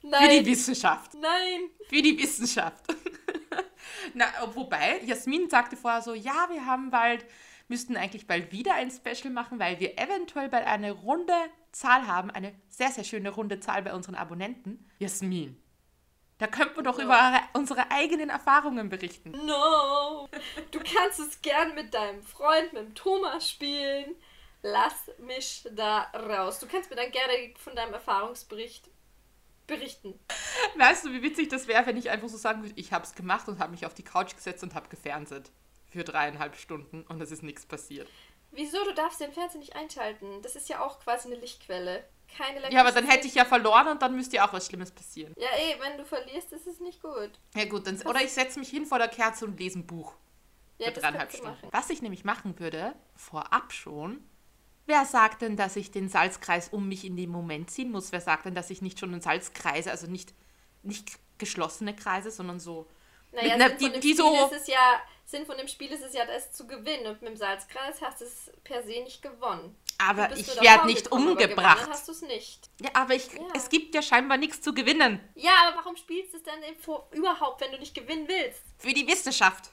für 0.00 0.06
die 0.06 0.10
Nein, 0.10 0.46
Wissenschaft. 0.46 1.14
nein. 1.14 1.70
Für 1.88 2.02
die 2.02 2.16
Wissenschaft. 2.18 2.84
Na, 4.14 4.26
wobei, 4.54 5.00
Jasmin 5.04 5.48
sagte 5.50 5.76
vorher 5.76 6.02
so, 6.02 6.14
ja, 6.14 6.48
wir 6.50 6.64
haben 6.64 6.90
bald, 6.90 7.24
müssten 7.68 7.96
eigentlich 7.96 8.26
bald 8.26 8.52
wieder 8.52 8.74
ein 8.74 8.90
Special 8.90 9.32
machen, 9.32 9.58
weil 9.58 9.80
wir 9.80 9.98
eventuell 9.98 10.48
bald 10.48 10.66
eine 10.66 10.92
runde 10.92 11.32
Zahl 11.72 12.06
haben, 12.06 12.30
eine 12.30 12.54
sehr, 12.68 12.90
sehr 12.90 13.04
schöne 13.04 13.30
runde 13.30 13.60
Zahl 13.60 13.82
bei 13.82 13.94
unseren 13.94 14.14
Abonnenten. 14.14 14.88
Jasmin, 14.98 15.60
da 16.38 16.46
könnten 16.46 16.76
wir 16.76 16.82
doch 16.82 16.98
Ja. 16.98 17.04
über 17.04 17.40
unsere 17.58 17.90
eigenen 17.90 18.30
Erfahrungen 18.30 18.88
berichten. 18.88 19.30
No. 19.46 20.28
Du 20.70 20.80
kannst 20.80 21.20
es 21.20 21.40
gern 21.42 21.74
mit 21.74 21.94
deinem 21.94 22.22
Freund, 22.22 22.72
mit 22.72 22.82
dem 22.82 22.94
Thomas 22.94 23.48
spielen. 23.48 24.14
Lass 24.62 25.10
mich 25.18 25.66
da 25.72 26.02
raus. 26.14 26.58
Du 26.58 26.66
kannst 26.66 26.90
mir 26.90 26.96
dann 26.96 27.10
gerne 27.10 27.32
von 27.58 27.74
deinem 27.76 27.92
Erfahrungsbericht 27.94 28.88
berichten. 29.66 30.18
Weißt 30.76 31.04
du, 31.04 31.12
wie 31.12 31.22
witzig 31.22 31.48
das 31.48 31.66
wäre, 31.68 31.86
wenn 31.86 31.96
ich 31.96 32.10
einfach 32.10 32.28
so 32.28 32.36
sagen 32.36 32.62
würde, 32.62 32.74
ich 32.76 32.92
habe 32.92 33.04
es 33.04 33.14
gemacht 33.14 33.48
und 33.48 33.58
habe 33.58 33.72
mich 33.72 33.86
auf 33.86 33.94
die 33.94 34.02
Couch 34.02 34.34
gesetzt 34.34 34.62
und 34.62 34.74
habe 34.74 34.88
gefernseht. 34.88 35.50
Für 35.94 36.02
dreieinhalb 36.02 36.56
Stunden 36.56 37.02
und 37.08 37.20
es 37.22 37.30
ist 37.30 37.44
nichts 37.44 37.64
passiert. 37.66 38.08
Wieso? 38.50 38.82
Du 38.84 38.92
darfst 38.94 39.20
den 39.20 39.32
Fernseher 39.32 39.60
nicht 39.60 39.76
einschalten. 39.76 40.42
Das 40.42 40.56
ist 40.56 40.68
ja 40.68 40.84
auch 40.84 40.98
quasi 40.98 41.28
eine 41.28 41.36
Lichtquelle. 41.40 42.04
Keine 42.36 42.68
Ja, 42.72 42.80
aber 42.80 42.90
dann 42.90 43.06
hätte 43.08 43.28
ich 43.28 43.34
ja 43.36 43.44
verloren 43.44 43.86
und 43.86 44.02
dann 44.02 44.16
müsste 44.16 44.34
ja 44.36 44.48
auch 44.48 44.52
was 44.52 44.66
Schlimmes 44.66 44.90
passieren. 44.90 45.32
Ja, 45.38 45.46
eh, 45.56 45.76
wenn 45.80 45.96
du 45.96 46.04
verlierst, 46.04 46.50
ist 46.52 46.66
es 46.66 46.80
nicht 46.80 47.00
gut. 47.00 47.30
Ja 47.54 47.64
gut, 47.66 47.86
dann, 47.86 48.00
oder 48.02 48.20
ich 48.22 48.32
setze 48.32 48.58
mich 48.58 48.70
hin 48.70 48.86
vor 48.86 48.98
der 48.98 49.06
Kerze 49.06 49.44
und 49.44 49.56
lese 49.60 49.78
ein 49.78 49.86
Buch. 49.86 50.14
Ja, 50.78 50.86
für 50.90 50.94
dreieinhalb 51.00 51.30
Stunden. 51.30 51.52
machen. 51.52 51.68
Was 51.70 51.90
ich 51.90 52.02
nämlich 52.02 52.24
machen 52.24 52.58
würde, 52.58 52.96
vorab 53.14 53.72
schon, 53.72 54.20
wer 54.86 55.04
sagt 55.04 55.42
denn, 55.42 55.56
dass 55.56 55.76
ich 55.76 55.92
den 55.92 56.08
Salzkreis 56.08 56.70
um 56.70 56.88
mich 56.88 57.04
in 57.04 57.16
dem 57.16 57.30
Moment 57.30 57.70
ziehen 57.70 57.92
muss? 57.92 58.10
Wer 58.10 58.20
sagt 58.20 58.46
denn, 58.46 58.56
dass 58.56 58.70
ich 58.70 58.82
nicht 58.82 58.98
schon 58.98 59.12
einen 59.12 59.20
Salzkreise, 59.20 59.92
also 59.92 60.08
nicht, 60.08 60.34
nicht 60.82 61.20
geschlossene 61.38 61.94
Kreise, 61.94 62.32
sondern 62.32 62.58
so. 62.58 62.88
Naja, 63.30 63.56
mit 63.56 63.62
einer- 63.66 63.78
Sinn, 63.78 63.92
die- 63.94 64.00
die 64.00 64.14
so- 64.14 64.46
ist 64.50 64.62
es 64.62 64.66
ja, 64.68 65.00
Sinn 65.26 65.46
von 65.46 65.56
dem 65.56 65.68
Spiel 65.68 65.90
ist 65.90 66.02
es 66.04 66.12
ja, 66.14 66.24
das 66.26 66.52
zu 66.52 66.66
gewinnen. 66.66 67.06
Und 67.06 67.22
mit 67.22 67.30
dem 67.30 67.36
Salzkreis 67.36 68.00
hast 68.02 68.20
du 68.20 68.24
es 68.26 68.50
per 68.62 68.82
se 68.82 69.00
nicht 69.02 69.22
gewonnen. 69.22 69.76
Aber 69.98 70.36
ich 70.36 70.46
werde 70.60 70.86
nicht 70.86 71.04
gekommen, 71.04 71.28
aber 71.28 71.42
umgebracht. 71.42 71.78
gewonnen 71.78 71.92
hast 71.92 72.08
du 72.08 72.12
es 72.12 72.22
nicht. 72.22 72.68
Ja, 72.80 72.90
aber 72.94 73.14
ich, 73.14 73.32
Ja. 73.32 73.40
es 73.54 73.68
gibt 73.68 73.94
ja 73.94 74.02
scheinbar 74.02 74.36
nichts 74.36 74.60
zu 74.60 74.74
gewinnen. 74.74 75.20
Ja, 75.34 75.52
aber 75.68 75.78
warum 75.78 75.96
spielst 75.96 76.32
du 76.34 76.38
es 76.38 76.42
dann 76.42 76.58
überhaupt, 77.12 77.60
wenn 77.60 77.72
du 77.72 77.78
nicht 77.78 77.94
gewinnen 77.94 78.28
willst? 78.28 78.62
Für 78.78 78.92
die 78.92 79.06
Wissenschaft. 79.06 79.70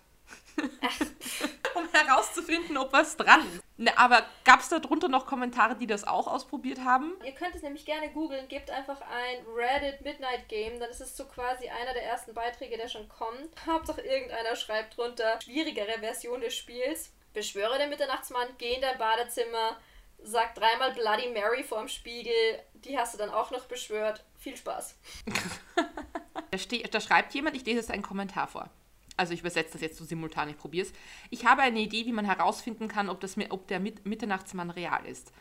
um 1.75 1.87
herauszufinden, 1.91 2.77
ob 2.77 2.93
was 2.93 3.17
dran 3.17 3.41
ist. 3.41 3.61
Ne, 3.77 3.97
aber 3.97 4.25
gab 4.43 4.59
es 4.59 4.69
da 4.69 4.79
drunter 4.79 5.07
noch 5.07 5.25
Kommentare, 5.25 5.75
die 5.75 5.87
das 5.87 6.03
auch 6.03 6.27
ausprobiert 6.27 6.79
haben? 6.81 7.13
Ihr 7.25 7.31
könnt 7.31 7.55
es 7.55 7.63
nämlich 7.63 7.85
gerne 7.85 8.11
googeln, 8.11 8.47
gebt 8.47 8.69
einfach 8.69 9.01
ein 9.01 9.45
Reddit 9.55 10.01
Midnight 10.01 10.47
Game, 10.49 10.79
dann 10.79 10.89
ist 10.89 11.01
es 11.01 11.17
so 11.17 11.25
quasi 11.25 11.67
einer 11.67 11.93
der 11.93 12.03
ersten 12.03 12.33
Beiträge, 12.33 12.77
der 12.77 12.89
schon 12.89 13.09
kommt. 13.09 13.49
Hauptsache 13.65 14.01
irgendeiner 14.01 14.55
schreibt 14.55 14.97
drunter, 14.97 15.39
schwierigere 15.43 15.99
Version 15.99 16.41
des 16.41 16.55
Spiels. 16.55 17.11
Beschwöre 17.33 17.77
den 17.77 17.89
Mitternachtsmann, 17.89 18.49
geh 18.57 18.73
in 18.73 18.81
dein 18.81 18.97
Badezimmer, 18.97 19.77
sag 20.21 20.53
dreimal 20.53 20.91
Bloody 20.91 21.29
Mary 21.29 21.63
vorm 21.63 21.87
Spiegel, 21.87 22.59
die 22.73 22.97
hast 22.97 23.13
du 23.13 23.17
dann 23.17 23.29
auch 23.29 23.51
noch 23.51 23.65
beschwört. 23.65 24.23
Viel 24.37 24.57
Spaß. 24.57 24.95
Da, 26.51 26.57
da 26.91 26.99
schreibt 26.99 27.33
jemand, 27.33 27.55
ich 27.55 27.65
lese 27.65 27.77
jetzt 27.77 27.91
einen 27.91 28.03
Kommentar 28.03 28.45
vor. 28.45 28.69
Also 29.17 29.33
ich 29.33 29.41
übersetze 29.41 29.73
das 29.73 29.81
jetzt 29.81 29.97
so 29.97 30.05
simultan, 30.05 30.49
ich 30.49 30.57
probiere 30.57 30.87
es. 30.87 30.93
Ich 31.29 31.45
habe 31.45 31.61
eine 31.61 31.79
Idee, 31.79 32.05
wie 32.05 32.11
man 32.13 32.25
herausfinden 32.25 32.87
kann, 32.87 33.09
ob, 33.09 33.19
das, 33.19 33.35
ob 33.49 33.67
der 33.67 33.79
Mit 33.79 34.05
Mitternachtsmann 34.05 34.69
real 34.69 35.05
ist. 35.05 35.31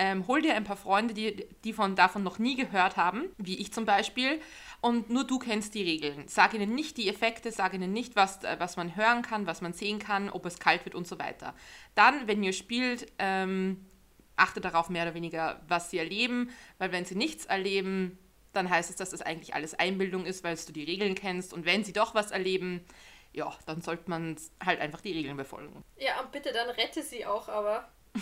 Ähm, 0.00 0.28
hol 0.28 0.40
dir 0.40 0.54
ein 0.54 0.62
paar 0.62 0.76
Freunde, 0.76 1.12
die, 1.12 1.44
die 1.64 1.72
von, 1.72 1.96
davon 1.96 2.22
noch 2.22 2.38
nie 2.38 2.54
gehört 2.54 2.96
haben, 2.96 3.24
wie 3.36 3.58
ich 3.58 3.72
zum 3.72 3.84
Beispiel, 3.84 4.40
und 4.80 5.10
nur 5.10 5.24
du 5.24 5.40
kennst 5.40 5.74
die 5.74 5.82
Regeln. 5.82 6.28
Sag 6.28 6.54
ihnen 6.54 6.72
nicht 6.72 6.96
die 6.98 7.08
Effekte, 7.08 7.50
sag 7.50 7.74
ihnen 7.74 7.92
nicht, 7.92 8.14
was, 8.14 8.44
äh, 8.44 8.56
was 8.60 8.76
man 8.76 8.94
hören 8.94 9.22
kann, 9.22 9.46
was 9.46 9.60
man 9.60 9.72
sehen 9.72 9.98
kann, 9.98 10.30
ob 10.30 10.46
es 10.46 10.60
kalt 10.60 10.84
wird 10.84 10.94
und 10.94 11.08
so 11.08 11.18
weiter. 11.18 11.52
Dann, 11.96 12.28
wenn 12.28 12.44
ihr 12.44 12.52
spielt, 12.52 13.12
ähm, 13.18 13.84
achte 14.36 14.60
darauf 14.60 14.88
mehr 14.88 15.02
oder 15.02 15.14
weniger, 15.14 15.60
was 15.66 15.90
sie 15.90 15.98
erleben, 15.98 16.50
weil 16.78 16.92
wenn 16.92 17.04
sie 17.04 17.16
nichts 17.16 17.46
erleben, 17.46 18.18
dann 18.52 18.70
heißt 18.70 18.90
es, 18.90 18.96
dass 18.96 19.10
das 19.10 19.20
eigentlich 19.20 19.54
alles 19.54 19.74
Einbildung 19.74 20.26
ist, 20.26 20.44
weil 20.44 20.56
du 20.56 20.72
die 20.72 20.84
Regeln 20.84 21.16
kennst. 21.16 21.52
Und 21.52 21.66
wenn 21.66 21.82
sie 21.82 21.92
doch 21.92 22.14
was 22.14 22.30
erleben, 22.30 22.84
ja, 23.38 23.56
dann 23.66 23.80
sollte 23.80 24.10
man 24.10 24.36
halt 24.64 24.80
einfach 24.80 25.00
die 25.00 25.12
Regeln 25.12 25.36
befolgen. 25.36 25.84
Ja, 25.96 26.20
und 26.20 26.30
bitte 26.32 26.52
dann 26.52 26.68
rette 26.70 27.02
sie 27.02 27.24
auch, 27.24 27.48
aber. 27.48 27.88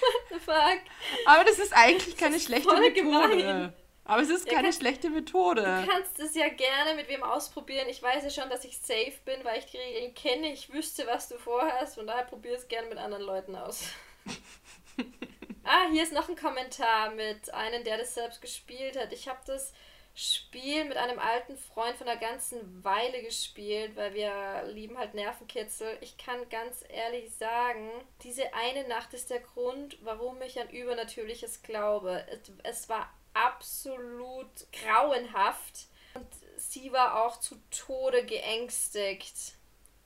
What 0.00 0.28
the 0.30 0.38
fuck? 0.38 0.80
Aber 1.26 1.44
das 1.44 1.58
ist 1.58 1.72
eigentlich 1.72 2.16
keine 2.16 2.38
schlechte 2.40 2.68
Voll 2.68 2.80
Methode. 2.80 3.02
gemein. 3.02 3.72
Aber 4.06 4.20
es 4.22 4.28
ist 4.28 4.46
Ja, 4.46 4.52
keine 4.54 4.64
kannst- 4.64 4.80
schlechte 4.80 5.08
Methode. 5.10 5.62
Du 5.62 5.86
kannst 5.90 6.18
es 6.20 6.34
ja 6.34 6.48
gerne 6.48 6.94
mit 6.94 7.08
wem 7.08 7.22
ausprobieren. 7.22 7.88
Ich 7.88 8.02
weiß 8.02 8.22
ja 8.24 8.30
schon, 8.30 8.50
dass 8.50 8.64
ich 8.64 8.76
safe 8.78 9.14
bin, 9.24 9.42
weil 9.44 9.58
ich 9.60 9.66
die 9.66 9.78
Regeln 9.78 10.14
kenne. 10.14 10.52
Ich 10.52 10.70
wüsste, 10.72 11.06
was 11.06 11.28
du 11.28 11.38
vorhast. 11.38 11.94
Von 11.94 12.06
daher 12.06 12.24
probier 12.24 12.54
es 12.54 12.68
gerne 12.68 12.88
mit 12.88 12.98
anderen 12.98 13.22
Leuten 13.24 13.56
aus. 13.56 13.84
ah, 15.64 15.88
hier 15.90 16.02
ist 16.02 16.12
noch 16.12 16.28
ein 16.28 16.36
Kommentar 16.36 17.12
mit 17.12 17.52
einem, 17.54 17.82
der 17.84 17.96
das 17.96 18.14
selbst 18.14 18.42
gespielt 18.42 18.98
hat. 18.98 19.10
Ich 19.14 19.26
habe 19.26 19.40
das 19.46 19.72
Spiel 20.16 20.84
mit 20.84 20.96
einem 20.96 21.18
alten 21.18 21.56
Freund 21.56 21.96
von 21.96 22.08
einer 22.08 22.20
ganzen 22.20 22.84
Weile 22.84 23.22
gespielt, 23.22 23.96
weil 23.96 24.14
wir 24.14 24.64
lieben 24.68 24.96
halt 24.96 25.14
Nervenkitzel. 25.14 25.98
Ich 26.00 26.16
kann 26.16 26.48
ganz 26.50 26.84
ehrlich 26.88 27.34
sagen, 27.34 27.90
diese 28.22 28.54
eine 28.54 28.86
Nacht 28.86 29.12
ist 29.12 29.30
der 29.30 29.40
Grund, 29.40 29.98
warum 30.04 30.40
ich 30.42 30.60
an 30.60 30.70
Übernatürliches 30.70 31.62
glaube. 31.62 32.24
Es, 32.28 32.52
es 32.62 32.88
war 32.88 33.12
absolut 33.32 34.46
grauenhaft 34.72 35.88
und 36.14 36.26
sie 36.56 36.92
war 36.92 37.24
auch 37.24 37.40
zu 37.40 37.56
Tode 37.70 38.24
geängstigt. 38.24 39.54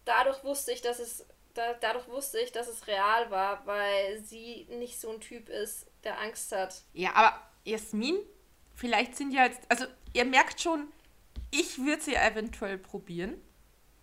Dadurch 0.06 0.42
wusste 0.42 0.72
ich, 0.72 0.80
dass 0.80 1.00
es 1.00 1.26
da, 1.52 1.74
dadurch 1.74 2.08
wusste 2.08 2.38
ich, 2.38 2.52
dass 2.52 2.68
es 2.68 2.86
real 2.86 3.30
war, 3.30 3.66
weil 3.66 4.20
sie 4.20 4.66
nicht 4.70 5.00
so 5.00 5.10
ein 5.10 5.20
Typ 5.20 5.48
ist, 5.48 5.86
der 6.04 6.20
Angst 6.20 6.52
hat. 6.52 6.82
Ja, 6.94 7.12
aber 7.14 7.42
Jasmin, 7.64 8.18
vielleicht 8.74 9.16
sind 9.16 9.32
ja 9.32 9.44
jetzt, 9.44 9.60
also 9.68 9.84
ihr 10.12 10.24
merkt 10.24 10.60
schon, 10.60 10.88
ich 11.50 11.78
würde 11.78 12.02
sie 12.02 12.14
eventuell 12.14 12.78
probieren. 12.78 13.34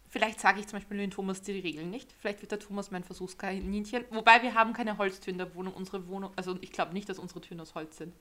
Vielleicht 0.07 0.39
sage 0.39 0.59
ich 0.59 0.67
zum 0.67 0.79
Beispiel 0.79 0.97
den 0.97 1.11
Thomas 1.11 1.41
die 1.41 1.51
Regeln 1.51 1.89
nicht. 1.89 2.13
Vielleicht 2.19 2.41
wird 2.41 2.51
der 2.51 2.59
Thomas 2.59 2.89
mein 2.89 3.03
Versuchskaninchen. 3.03 4.05
Wobei 4.11 4.41
wir 4.41 4.53
haben 4.53 4.73
keine 4.73 4.97
Holztüren 4.97 5.39
in 5.39 5.45
der 5.45 5.55
Wohnung. 5.55 5.73
Unsere 5.73 6.07
Wohnung, 6.07 6.31
also 6.35 6.57
ich 6.61 6.71
glaube 6.71 6.93
nicht, 6.93 7.09
dass 7.09 7.19
unsere 7.19 7.41
Türen 7.41 7.59
aus 7.59 7.75
Holz 7.75 7.97
sind. 7.97 8.15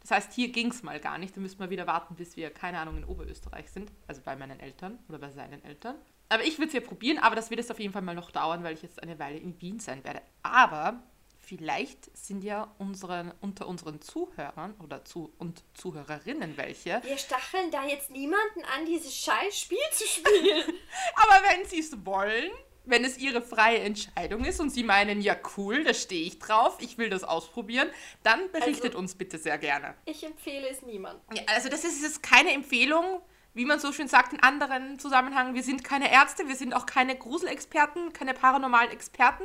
Das 0.00 0.10
heißt, 0.10 0.32
hier 0.32 0.50
ging 0.50 0.70
es 0.70 0.82
mal 0.82 0.98
gar 1.00 1.18
nicht. 1.18 1.36
Da 1.36 1.40
müssen 1.40 1.58
wir 1.58 1.68
wieder 1.68 1.86
warten, 1.86 2.14
bis 2.14 2.36
wir, 2.36 2.50
keine 2.50 2.78
Ahnung, 2.78 2.96
in 2.96 3.04
Oberösterreich 3.04 3.70
sind. 3.70 3.92
Also 4.06 4.22
bei 4.24 4.36
meinen 4.36 4.60
Eltern 4.60 4.98
oder 5.08 5.18
bei 5.18 5.30
seinen 5.30 5.62
Eltern. 5.64 5.96
Aber 6.28 6.44
ich 6.44 6.58
würde 6.58 6.68
es 6.68 6.72
ja 6.72 6.80
probieren, 6.80 7.18
aber 7.18 7.36
das 7.36 7.50
wird 7.50 7.60
jetzt 7.60 7.70
auf 7.70 7.80
jeden 7.80 7.92
Fall 7.92 8.02
mal 8.02 8.14
noch 8.14 8.30
dauern, 8.30 8.64
weil 8.64 8.74
ich 8.74 8.82
jetzt 8.82 9.02
eine 9.02 9.18
Weile 9.18 9.38
in 9.38 9.60
Wien 9.60 9.78
sein 9.78 10.02
werde. 10.04 10.22
Aber 10.42 11.02
vielleicht 11.46 12.14
sind 12.16 12.42
ja 12.42 12.74
unsere, 12.78 13.34
unter 13.40 13.68
unseren 13.68 14.00
Zuhörern 14.00 14.74
oder 14.82 15.04
zu, 15.04 15.32
und 15.38 15.62
Zuhörerinnen 15.74 16.56
welche. 16.56 17.00
Wir 17.04 17.16
stacheln 17.18 17.70
da 17.70 17.86
jetzt 17.86 18.10
niemanden 18.10 18.64
an, 18.76 18.84
dieses 18.84 19.16
scheiß 19.16 19.58
Spiel 19.58 19.78
zu 19.92 20.06
spielen. 20.06 20.64
Aber 21.14 21.46
wenn 21.48 21.64
sie 21.66 21.78
es 21.78 22.04
wollen, 22.04 22.50
wenn 22.84 23.04
es 23.04 23.16
ihre 23.18 23.42
freie 23.42 23.78
Entscheidung 23.78 24.44
ist 24.44 24.60
und 24.60 24.70
sie 24.70 24.82
meinen, 24.82 25.20
ja 25.20 25.36
cool, 25.56 25.84
da 25.84 25.94
stehe 25.94 26.26
ich 26.26 26.38
drauf, 26.40 26.78
ich 26.80 26.98
will 26.98 27.10
das 27.10 27.22
ausprobieren, 27.22 27.90
dann 28.24 28.50
berichtet 28.50 28.86
Also- 28.86 28.98
uns 28.98 29.14
bitte 29.14 29.38
sehr 29.38 29.58
gerne. 29.58 29.94
Ich 30.04 30.24
empfehle 30.24 30.68
es 30.68 30.82
niemandem. 30.82 31.22
Ja, 31.36 31.42
also 31.46 31.68
das 31.68 31.84
ist 31.84 32.02
jetzt 32.02 32.22
keine 32.22 32.52
Empfehlung, 32.52 33.22
wie 33.56 33.64
man 33.64 33.80
so 33.80 33.90
schön 33.90 34.06
sagt 34.06 34.34
in 34.34 34.40
anderen 34.42 34.98
Zusammenhängen. 34.98 35.54
Wir 35.54 35.62
sind 35.62 35.82
keine 35.82 36.12
Ärzte, 36.12 36.46
wir 36.46 36.56
sind 36.56 36.74
auch 36.74 36.84
keine 36.84 37.16
Gruselexperten, 37.16 38.12
keine 38.12 38.34
paranormalen 38.34 38.90
Experten. 38.90 39.44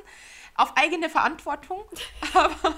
Auf 0.56 0.74
eigene 0.76 1.10
Verantwortung. 1.10 1.86
Aber 2.34 2.76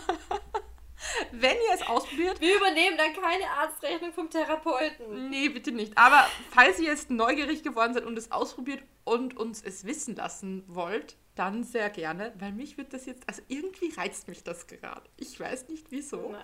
wenn 1.32 1.56
ihr 1.56 1.74
es 1.74 1.82
ausprobiert, 1.88 2.39
Wir 2.39 2.56
übernehmen 2.56 2.98
dann 2.98 3.13
keine 3.13 3.50
Arztrechnung 3.50 4.13
vom 4.13 4.30
Therapeuten. 4.30 5.32
nee, 5.32 5.50
bitte 5.50 5.72
nicht. 5.72 5.98
Aber 5.98 6.28
falls 6.52 6.80
ihr 6.80 6.89
jetzt 6.89 7.10
neugierig 7.10 7.63
geworden 7.63 7.96
seid 7.96 8.06
und 8.06 8.15
es 8.15 8.32
ausprobiert 8.32 8.84
und 9.04 9.36
uns 9.36 9.63
es 9.63 9.86
wissen 9.86 10.15
lassen 10.15 10.63
wollt, 10.67 11.17
dann 11.34 11.63
sehr 11.63 11.89
gerne, 11.89 12.32
weil 12.38 12.52
mich 12.52 12.78
wird 12.78 12.93
das 12.93 13.08
jetzt, 13.08 13.28
also 13.28 13.41
irgendwie 13.48 13.91
reizt 13.98 14.28
mich 14.28 14.43
das 14.43 14.67
gerade. 14.67 15.10
Ich 15.17 15.39
weiß 15.39 15.67
nicht 15.69 15.89
wieso. 15.89 16.36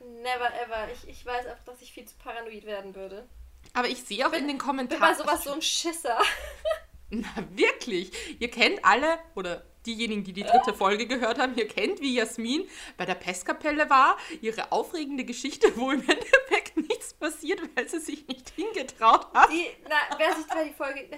Never 0.00 0.50
ever. 0.60 0.88
Ich, 0.92 1.08
ich 1.08 1.24
weiß 1.24 1.46
einfach, 1.46 1.64
dass 1.64 1.80
ich 1.82 1.92
viel 1.92 2.04
zu 2.04 2.16
paranoid 2.16 2.64
werden 2.64 2.96
würde. 2.96 3.28
Aber 3.74 3.88
ich 3.88 4.02
sehe 4.02 4.26
auch 4.26 4.32
in 4.32 4.40
den 4.46 4.50
Ich 4.50 4.52
bin 4.56 4.58
Kommentaren. 4.58 5.00
bei 5.00 5.14
sowas 5.14 5.44
so 5.44 5.52
ein 5.52 5.62
Schisser. 5.62 6.18
Na, 7.10 7.28
wirklich? 7.52 8.10
Ihr 8.40 8.50
kennt 8.50 8.84
alle, 8.84 9.18
oder 9.34 9.62
diejenigen, 9.86 10.24
die 10.24 10.32
die 10.34 10.42
dritte 10.42 10.74
Folge 10.74 11.06
gehört 11.06 11.38
haben, 11.38 11.56
ihr 11.56 11.66
kennt, 11.66 12.00
wie 12.00 12.14
Jasmin 12.14 12.68
bei 12.98 13.06
der 13.06 13.14
Pestkapelle 13.14 13.88
war, 13.88 14.18
ihre 14.42 14.70
aufregende 14.72 15.24
Geschichte, 15.24 15.74
wo 15.76 15.90
im 15.90 16.00
Endeffekt 16.00 16.76
nichts 16.76 17.14
passiert, 17.14 17.60
weil 17.74 17.88
sie 17.88 18.00
sich 18.00 18.26
nicht 18.28 18.50
hingetraut 18.50 19.26
hat. 19.32 19.50
Die, 19.50 19.66
na, 19.88 20.18
wer 20.18 20.34
sich 20.36 20.46
bei 20.46 20.64
die 20.64 20.74
Folge. 20.74 21.08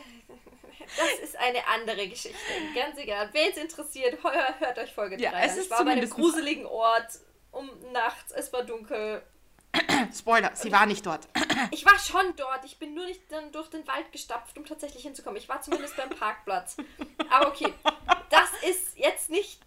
Das 0.97 1.19
ist 1.29 1.37
eine 1.37 1.67
andere 1.69 2.07
Geschichte. 2.09 2.37
Ganz 2.75 2.99
egal. 2.99 3.29
Wen 3.33 3.51
es 3.51 3.57
interessiert, 3.57 4.23
hör, 4.23 4.59
hört 4.61 4.79
euch 4.79 4.93
Folge 4.93 5.17
3 5.17 5.23
Ja, 5.23 5.31
an. 5.33 5.43
es 5.43 5.55
Ich 5.55 5.59
ist 5.63 5.71
war 5.71 5.85
bei 5.85 5.93
einem 5.93 6.09
gruseligen 6.11 6.67
Ort 6.67 7.09
um 7.53 7.69
nachts, 7.93 8.33
es 8.33 8.53
war 8.53 8.63
dunkel. 8.65 9.23
Spoiler, 10.17 10.51
sie 10.55 10.73
war 10.73 10.87
nicht 10.87 11.05
dort. 11.07 11.29
Ich 11.73 11.85
war 11.85 11.99
schon 11.99 12.35
dort. 12.37 12.65
Ich 12.65 12.79
bin 12.79 12.95
nur 12.95 13.05
nicht 13.05 13.21
dann 13.31 13.53
durch 13.53 13.69
den 13.69 13.87
Wald 13.87 14.11
gestapft, 14.13 14.57
um 14.57 14.65
tatsächlich 14.65 15.03
hinzukommen. 15.03 15.37
Ich 15.39 15.49
war 15.49 15.61
zumindest 15.61 15.95
beim 15.97 16.09
Parkplatz. 16.09 16.77
Aber 17.29 17.49
okay, 17.49 17.73
das 18.31 18.51
ist 18.67 18.97
jetzt 18.99 19.29
nicht 19.29 19.61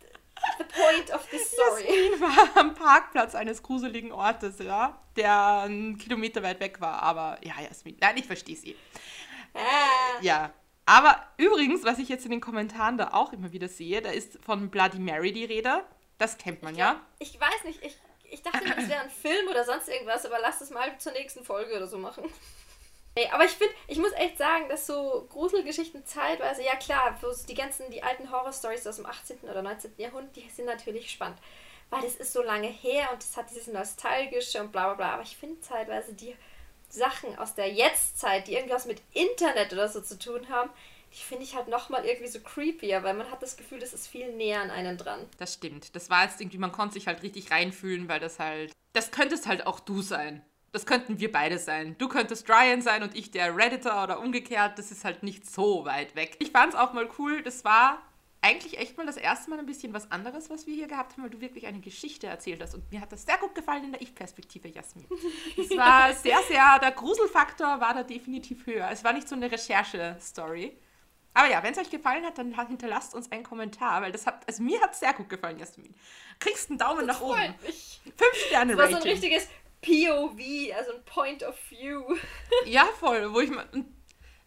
the 0.57 0.63
point 0.63 1.13
of 1.13 1.25
this 1.29 1.51
story. 1.51 1.83
Jasmin 1.83 2.21
war 2.21 2.57
am 2.57 2.73
Parkplatz 2.73 3.35
eines 3.35 3.61
gruseligen 3.61 4.11
Ortes, 4.11 4.57
ja, 4.59 4.99
der 5.15 5.61
einen 5.61 5.97
Kilometer 5.99 6.41
weit 6.41 6.59
weg 6.59 6.81
war. 6.81 7.03
Aber 7.03 7.37
ja, 7.43 7.53
Jasmin, 7.61 7.97
nein, 8.01 8.17
ich 8.17 8.25
verstehe 8.25 8.55
sie. 8.55 8.75
Ah, 9.53 10.19
Ja. 10.21 10.51
Aber 10.85 11.25
übrigens, 11.37 11.85
was 11.85 11.97
ich 11.97 12.09
jetzt 12.09 12.25
in 12.25 12.31
den 12.31 12.41
Kommentaren 12.41 12.97
da 12.97 13.11
auch 13.13 13.31
immer 13.31 13.53
wieder 13.53 13.69
sehe, 13.69 14.01
da 14.01 14.09
ist 14.09 14.37
von 14.43 14.69
Bloody 14.69 14.99
Mary 14.99 15.31
die 15.31 15.45
Rede. 15.45 15.81
Das 16.17 16.37
kennt 16.37 16.61
man 16.61 16.75
ja. 16.75 16.99
ich 17.19 17.39
weiß 17.39 17.63
nicht, 17.65 17.81
ich, 17.83 17.97
ich 18.33 18.41
dachte 18.41 18.65
das 18.65 18.89
wäre 18.89 19.01
ein 19.01 19.09
Film 19.21 19.47
oder 19.47 19.63
sonst 19.63 19.87
irgendwas, 19.87 20.25
aber 20.25 20.39
lass 20.39 20.61
es 20.61 20.69
mal 20.69 20.97
zur 20.97 21.11
nächsten 21.13 21.43
Folge 21.43 21.75
oder 21.75 21.87
so 21.87 21.97
machen. 21.97 22.23
Nee, 23.15 23.29
aber 23.31 23.45
ich 23.45 23.51
finde, 23.51 23.75
ich 23.87 23.99
muss 23.99 24.11
echt 24.13 24.39
sagen, 24.39 24.67
dass 24.69 24.87
so 24.87 25.27
Gruselgeschichten 25.29 26.03
zeitweise, 26.03 26.63
ja 26.63 26.75
klar, 26.75 27.15
die 27.47 27.53
ganzen, 27.53 27.91
die 27.91 28.01
alten 28.01 28.31
Horror-Stories 28.31 28.87
aus 28.87 28.95
dem 28.95 29.05
18. 29.05 29.41
oder 29.41 29.61
19. 29.61 29.93
Jahrhundert, 29.97 30.35
die 30.35 30.49
sind 30.49 30.65
natürlich 30.65 31.11
spannend. 31.11 31.37
Weil 31.91 32.01
das 32.01 32.15
ist 32.15 32.33
so 32.33 32.41
lange 32.41 32.69
her 32.69 33.09
und 33.13 33.21
es 33.21 33.37
hat 33.37 33.51
dieses 33.51 33.67
Nostalgische 33.67 34.59
und 34.61 34.71
bla 34.71 34.85
bla 34.85 34.93
bla. 34.95 35.13
Aber 35.13 35.21
ich 35.21 35.37
finde 35.37 35.61
zeitweise 35.61 36.13
die 36.13 36.35
Sachen 36.89 37.37
aus 37.37 37.53
der 37.53 37.71
Jetztzeit, 37.71 38.47
die 38.47 38.55
irgendwas 38.55 38.85
mit 38.85 38.99
Internet 39.13 39.73
oder 39.73 39.89
so 39.89 40.01
zu 40.01 40.17
tun 40.17 40.49
haben, 40.49 40.71
die 41.13 41.21
finde 41.21 41.43
ich 41.43 41.55
halt 41.55 41.67
nochmal 41.67 42.05
irgendwie 42.05 42.27
so 42.27 42.39
creepier, 42.39 43.03
weil 43.03 43.13
man 43.13 43.29
hat 43.29 43.43
das 43.43 43.55
Gefühl, 43.55 43.79
das 43.79 43.93
ist 43.93 44.07
viel 44.07 44.33
näher 44.33 44.61
an 44.61 44.71
einen 44.71 44.97
dran. 44.97 45.19
Das 45.37 45.53
stimmt. 45.53 45.95
Das 45.95 46.09
war 46.09 46.23
jetzt 46.23 46.41
irgendwie, 46.41 46.57
man 46.57 46.71
konnte 46.71 46.95
sich 46.95 47.07
halt 47.07 47.21
richtig 47.21 47.51
reinfühlen, 47.51 48.09
weil 48.09 48.19
das 48.19 48.39
halt. 48.39 48.71
Das 48.93 49.11
könntest 49.11 49.47
halt 49.47 49.67
auch 49.67 49.79
du 49.79 50.01
sein. 50.01 50.43
Das 50.71 50.87
könnten 50.87 51.19
wir 51.19 51.31
beide 51.31 51.59
sein. 51.59 51.95
Du 51.99 52.07
könntest 52.07 52.49
Ryan 52.49 52.81
sein 52.81 53.03
und 53.03 53.15
ich 53.15 53.29
der 53.29 53.55
Redditor 53.55 54.03
oder 54.03 54.19
umgekehrt. 54.19 54.79
Das 54.79 54.91
ist 54.91 55.05
halt 55.05 55.21
nicht 55.21 55.49
so 55.49 55.85
weit 55.85 56.15
weg. 56.15 56.35
Ich 56.39 56.51
fand 56.51 56.73
es 56.73 56.79
auch 56.79 56.93
mal 56.93 57.07
cool. 57.19 57.43
Das 57.43 57.63
war 57.63 58.01
eigentlich 58.41 58.79
echt 58.79 58.97
mal 58.97 59.05
das 59.05 59.17
erste 59.17 59.51
Mal 59.51 59.59
ein 59.59 59.67
bisschen 59.67 59.93
was 59.93 60.11
anderes, 60.11 60.49
was 60.49 60.65
wir 60.65 60.73
hier 60.73 60.87
gehabt 60.87 61.13
haben, 61.13 61.23
weil 61.23 61.29
du 61.29 61.41
wirklich 61.41 61.67
eine 61.67 61.79
Geschichte 61.79 62.25
erzählt 62.25 62.61
hast. 62.61 62.73
Und 62.73 62.91
mir 62.91 63.01
hat 63.01 63.11
das 63.11 63.23
sehr 63.23 63.37
gut 63.37 63.53
gefallen 63.53 63.85
in 63.85 63.91
der 63.91 64.01
Ich-Perspektive, 64.01 64.67
Jasmin. 64.67 65.05
Es 65.57 65.69
war 65.77 66.11
sehr, 66.13 66.39
sehr, 66.47 66.79
der 66.79 66.91
Gruselfaktor 66.91 67.79
war 67.79 67.93
da 67.93 68.03
definitiv 68.03 68.65
höher. 68.65 68.89
Es 68.91 69.03
war 69.03 69.13
nicht 69.13 69.29
so 69.29 69.35
eine 69.35 69.51
Recherche-Story. 69.51 70.75
Aber 71.33 71.49
ja, 71.49 71.63
wenn 71.63 71.73
es 71.73 71.79
euch 71.79 71.89
gefallen 71.89 72.23
hat, 72.25 72.37
dann 72.37 72.53
hinterlasst 72.67 73.15
uns 73.15 73.31
einen 73.31 73.43
Kommentar, 73.43 74.01
weil 74.01 74.11
das 74.11 74.27
hat, 74.27 74.47
also 74.47 74.61
mir 74.61 74.79
hat 74.81 74.93
es 74.93 74.99
sehr 74.99 75.13
gut 75.13 75.29
gefallen, 75.29 75.57
Jasmin. 75.57 75.93
Kriegst 76.39 76.69
einen 76.69 76.77
Daumen 76.77 77.05
nach 77.05 77.21
oben. 77.21 77.55
Mich. 77.65 78.01
Fünf 78.03 78.35
Sterne 78.47 78.75
Das 78.75 78.81
war 78.81 78.89
so 78.89 78.95
ein 78.95 79.01
Rating. 79.01 79.11
richtiges 79.11 79.47
POV, 79.81 80.75
also 80.77 80.93
ein 80.93 81.05
Point 81.05 81.43
of 81.43 81.55
View. 81.69 82.03
Ja, 82.65 82.85
voll. 82.99 83.33
Wo 83.33 83.39
ich 83.39 83.49
mal, 83.49 83.67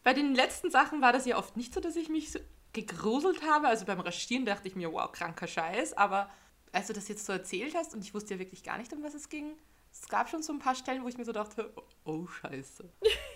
bei 0.05 0.14
den 0.14 0.35
letzten 0.35 0.70
Sachen 0.70 1.01
war 1.03 1.12
das 1.12 1.27
ja 1.27 1.37
oft 1.37 1.57
nicht 1.57 1.75
so, 1.75 1.81
dass 1.81 1.96
ich 1.96 2.09
mich 2.09 2.31
so 2.31 2.38
gegruselt 2.72 3.42
habe. 3.42 3.66
Also 3.66 3.85
beim 3.85 4.01
Recherchieren 4.01 4.46
dachte 4.46 4.68
ich 4.68 4.77
mir, 4.77 4.92
wow, 4.92 5.11
kranker 5.11 5.46
Scheiß. 5.49 5.94
Aber 5.94 6.31
als 6.72 6.87
du 6.87 6.92
das 6.92 7.09
jetzt 7.09 7.27
so 7.27 7.33
erzählt 7.33 7.75
hast 7.75 7.94
und 7.94 8.05
ich 8.05 8.14
wusste 8.14 8.35
ja 8.35 8.40
wirklich 8.40 8.62
gar 8.62 8.79
nicht, 8.79 8.92
um 8.92 9.03
was 9.03 9.14
es 9.14 9.29
ging, 9.29 9.57
es 10.02 10.09
gab 10.09 10.28
schon 10.28 10.42
so 10.42 10.52
ein 10.52 10.59
paar 10.59 10.74
Stellen, 10.74 11.02
wo 11.02 11.09
ich 11.09 11.16
mir 11.16 11.24
so 11.24 11.32
dachte, 11.32 11.72
oh 12.04 12.26
Scheiße. 12.26 12.85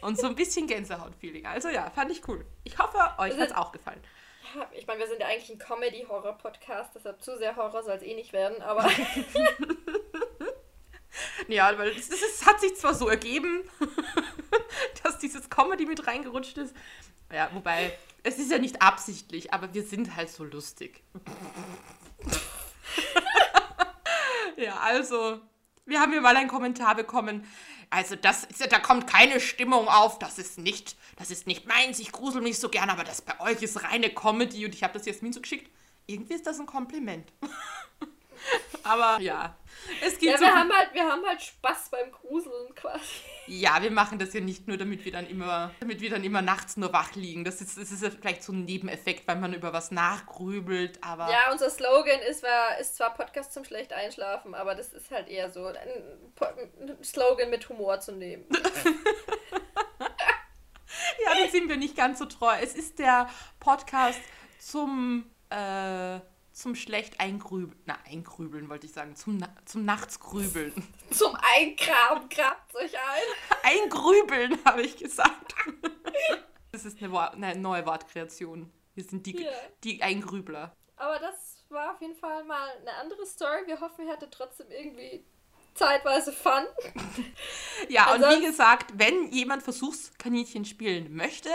Und 0.03 0.19
so 0.19 0.27
ein 0.29 0.35
bisschen 0.35 0.67
Gänsehaut-Feeling. 0.67 1.47
Also 1.47 1.69
ja, 1.69 1.91
fand 1.91 2.11
ich 2.11 2.27
cool. 2.29 2.45
Ich 2.65 2.79
hoffe, 2.79 2.99
euch 3.19 3.39
hat 3.39 3.51
es 3.51 3.55
auch 3.55 3.73
gefallen. 3.73 4.01
Ja, 4.55 4.67
Ich 4.73 4.87
meine, 4.87 5.01
wir 5.01 5.09
sind 5.09 5.21
ja 5.21 5.27
eigentlich 5.27 5.51
ein 5.51 5.59
Comedy-Horror-Podcast, 5.59 6.95
deshalb 6.95 7.23
zu 7.23 7.37
sehr 7.39 7.57
Horror 7.57 7.83
soll 7.83 7.97
es 7.97 8.03
eh 8.03 8.15
nicht 8.15 8.33
werden, 8.33 8.63
aber 8.63 8.89
Ja, 11.49 11.77
weil 11.77 11.91
es, 11.91 12.09
es, 12.09 12.23
es 12.23 12.47
hat 12.47 12.61
sich 12.61 12.77
zwar 12.77 12.95
so 12.95 13.09
ergeben, 13.09 13.69
dass 15.03 15.19
dieses 15.19 15.51
Comedy 15.51 15.87
mit 15.87 16.07
reingerutscht 16.07 16.57
ist. 16.59 16.75
Ja, 17.33 17.51
wobei, 17.53 17.97
es 18.23 18.39
ist 18.39 18.51
ja 18.51 18.59
nicht 18.59 18.83
absichtlich, 18.83 19.53
aber 19.53 19.73
wir 19.75 19.83
sind 19.83 20.17
halt 20.17 20.31
so 20.31 20.45
lustig. 20.45 21.03
ja, 24.57 24.77
also, 24.79 25.41
wir 25.87 26.01
haben 26.01 26.13
hier 26.13 26.21
mal 26.21 26.37
einen 26.37 26.49
Kommentar 26.49 26.95
bekommen. 26.95 27.45
Also, 27.91 28.15
das 28.17 28.45
ist, 28.45 28.71
da 28.71 28.79
kommt 28.79 29.07
keine 29.07 29.41
Stimmung 29.41 29.89
auf, 29.89 30.19
das 30.19 30.39
ist 30.39 30.59
nicht, 30.59 30.97
das 31.17 31.31
ist 31.31 31.47
nicht 31.47 31.67
meins, 31.67 31.99
ich 31.99 32.13
grusel 32.13 32.41
mich 32.41 32.59
so 32.59 32.69
gern, 32.69 32.91
aber 32.91 33.05
das 33.05 33.23
bei 33.23 33.39
euch 33.41 33.63
ist 33.63 33.83
reine 33.83 34.11
Comedy 34.11 34.65
und 34.65 34.75
ich 34.75 34.83
habe 34.83 34.95
das 34.95 35.07
Jasmin 35.07 35.33
so 35.33 35.41
geschickt. 35.41 35.71
Irgendwie 36.07 36.35
ist 36.35 36.47
das 36.47 36.61
ein 36.61 36.67
Kompliment. 36.67 37.33
Aber 38.83 39.21
ja, 39.21 39.57
es 40.01 40.19
gibt 40.19 40.33
Ja, 40.33 40.39
so 40.39 40.45
wir 40.45 40.55
haben, 40.55 40.73
halt, 40.73 40.95
wir 40.95 41.03
haben 41.05 41.25
halt 41.27 41.43
Spaß 41.43 41.91
beim 41.91 42.11
Gruseln 42.11 42.75
quasi. 42.75 43.05
Ja, 43.47 43.83
wir 43.83 43.91
machen 43.91 44.19
das 44.19 44.33
ja 44.33 44.41
nicht 44.41 44.67
nur, 44.69 44.77
damit 44.77 45.05
wir 45.05 45.13
dann 45.13 45.29
immer, 45.29 45.73
damit 45.81 46.01
wir 46.01 46.11
dann 46.11 46.25
immer 46.25 46.43
nachts 46.43 46.77
nur 46.77 46.93
wach 46.93 47.15
liegen. 47.15 47.45
Das 47.45 47.61
ist, 47.61 47.77
das 47.77 47.91
ist 47.91 48.03
ja 48.03 48.11
vielleicht 48.11 48.43
so 48.43 48.53
ein 48.53 48.65
Nebeneffekt, 48.65 49.27
weil 49.27 49.37
man 49.37 49.53
über 49.53 49.73
was 49.73 49.91
nachgrübelt, 49.91 50.99
aber. 51.03 51.31
Ja, 51.31 51.51
unser 51.53 51.71
Slogan 51.71 52.21
ist, 52.29 52.43
war, 52.43 52.79
ist 52.79 52.97
zwar 52.97 53.15
Podcast 53.15 53.53
zum 53.53 53.65
schlecht 53.65 53.93
einschlafen, 53.93 54.55
aber 54.55 54.75
das 54.75 54.93
ist 54.93 55.11
halt 55.11 55.29
eher 55.29 55.51
so 55.51 55.67
ein, 55.67 55.77
ein 55.77 57.05
Slogan 57.05 57.51
mit 57.51 57.69
Humor 57.69 58.01
zu 58.01 58.13
nehmen. 58.13 58.45
Ja, 61.25 61.35
dann 61.39 61.51
sind 61.51 61.69
wir 61.69 61.77
nicht 61.77 61.97
ganz 61.97 62.19
so 62.19 62.27
treu. 62.27 62.53
Es 62.61 62.75
ist 62.75 62.99
der 62.99 63.29
Podcast 63.59 64.21
zum, 64.59 65.31
äh, 65.51 66.21
zum 66.61 66.75
schlecht 66.75 67.19
eingrübeln. 67.21 67.79
Na, 67.87 67.99
eingrübeln 68.07 68.69
wollte 68.69 68.87
ich 68.87 68.93
sagen. 68.93 69.17
Zum, 69.17 69.37
Na- 69.39 69.55
zum 69.65 69.85
Nachtsgrübeln. 69.85 70.73
Zum 71.11 71.35
Eingraben 71.57 72.29
grabt 72.29 72.75
euch 72.77 72.95
ein. 72.97 73.59
Eingrübeln, 73.63 74.59
habe 74.65 74.83
ich 74.83 74.97
gesagt. 74.97 75.55
Das 76.73 76.85
ist 76.85 76.99
eine, 77.03 77.11
Wort, 77.13 77.35
eine 77.35 77.57
neue 77.57 77.85
Wortkreation. 77.87 78.71
Wir 78.95 79.05
sind 79.05 79.27
die, 79.27 79.43
Ja. 79.43 79.51
die 79.85 80.03
Eingrübler. 80.03 80.77
Aber 80.97 81.19
das 81.19 81.65
war 81.71 81.95
auf 81.95 82.01
jeden 82.01 82.15
Fall 82.15 82.45
mal 82.45 82.69
eine 82.81 82.93
andere 82.95 83.25
Story. 83.27 83.67
Wir 83.67 83.81
hoffen, 83.81 84.07
ihr 84.07 84.13
hattet 84.13 84.33
trotzdem 84.33 84.67
irgendwie 84.71 85.25
zeitweise 85.75 86.33
Fun. 86.33 86.65
Ja, 87.89 88.13
und 88.15 88.21
wie 88.23 88.45
gesagt, 88.45 88.93
wenn 88.97 89.31
jemand 89.33 89.63
Versuchskaninchen 89.63 90.65
spielen 90.65 91.15
möchte, 91.15 91.49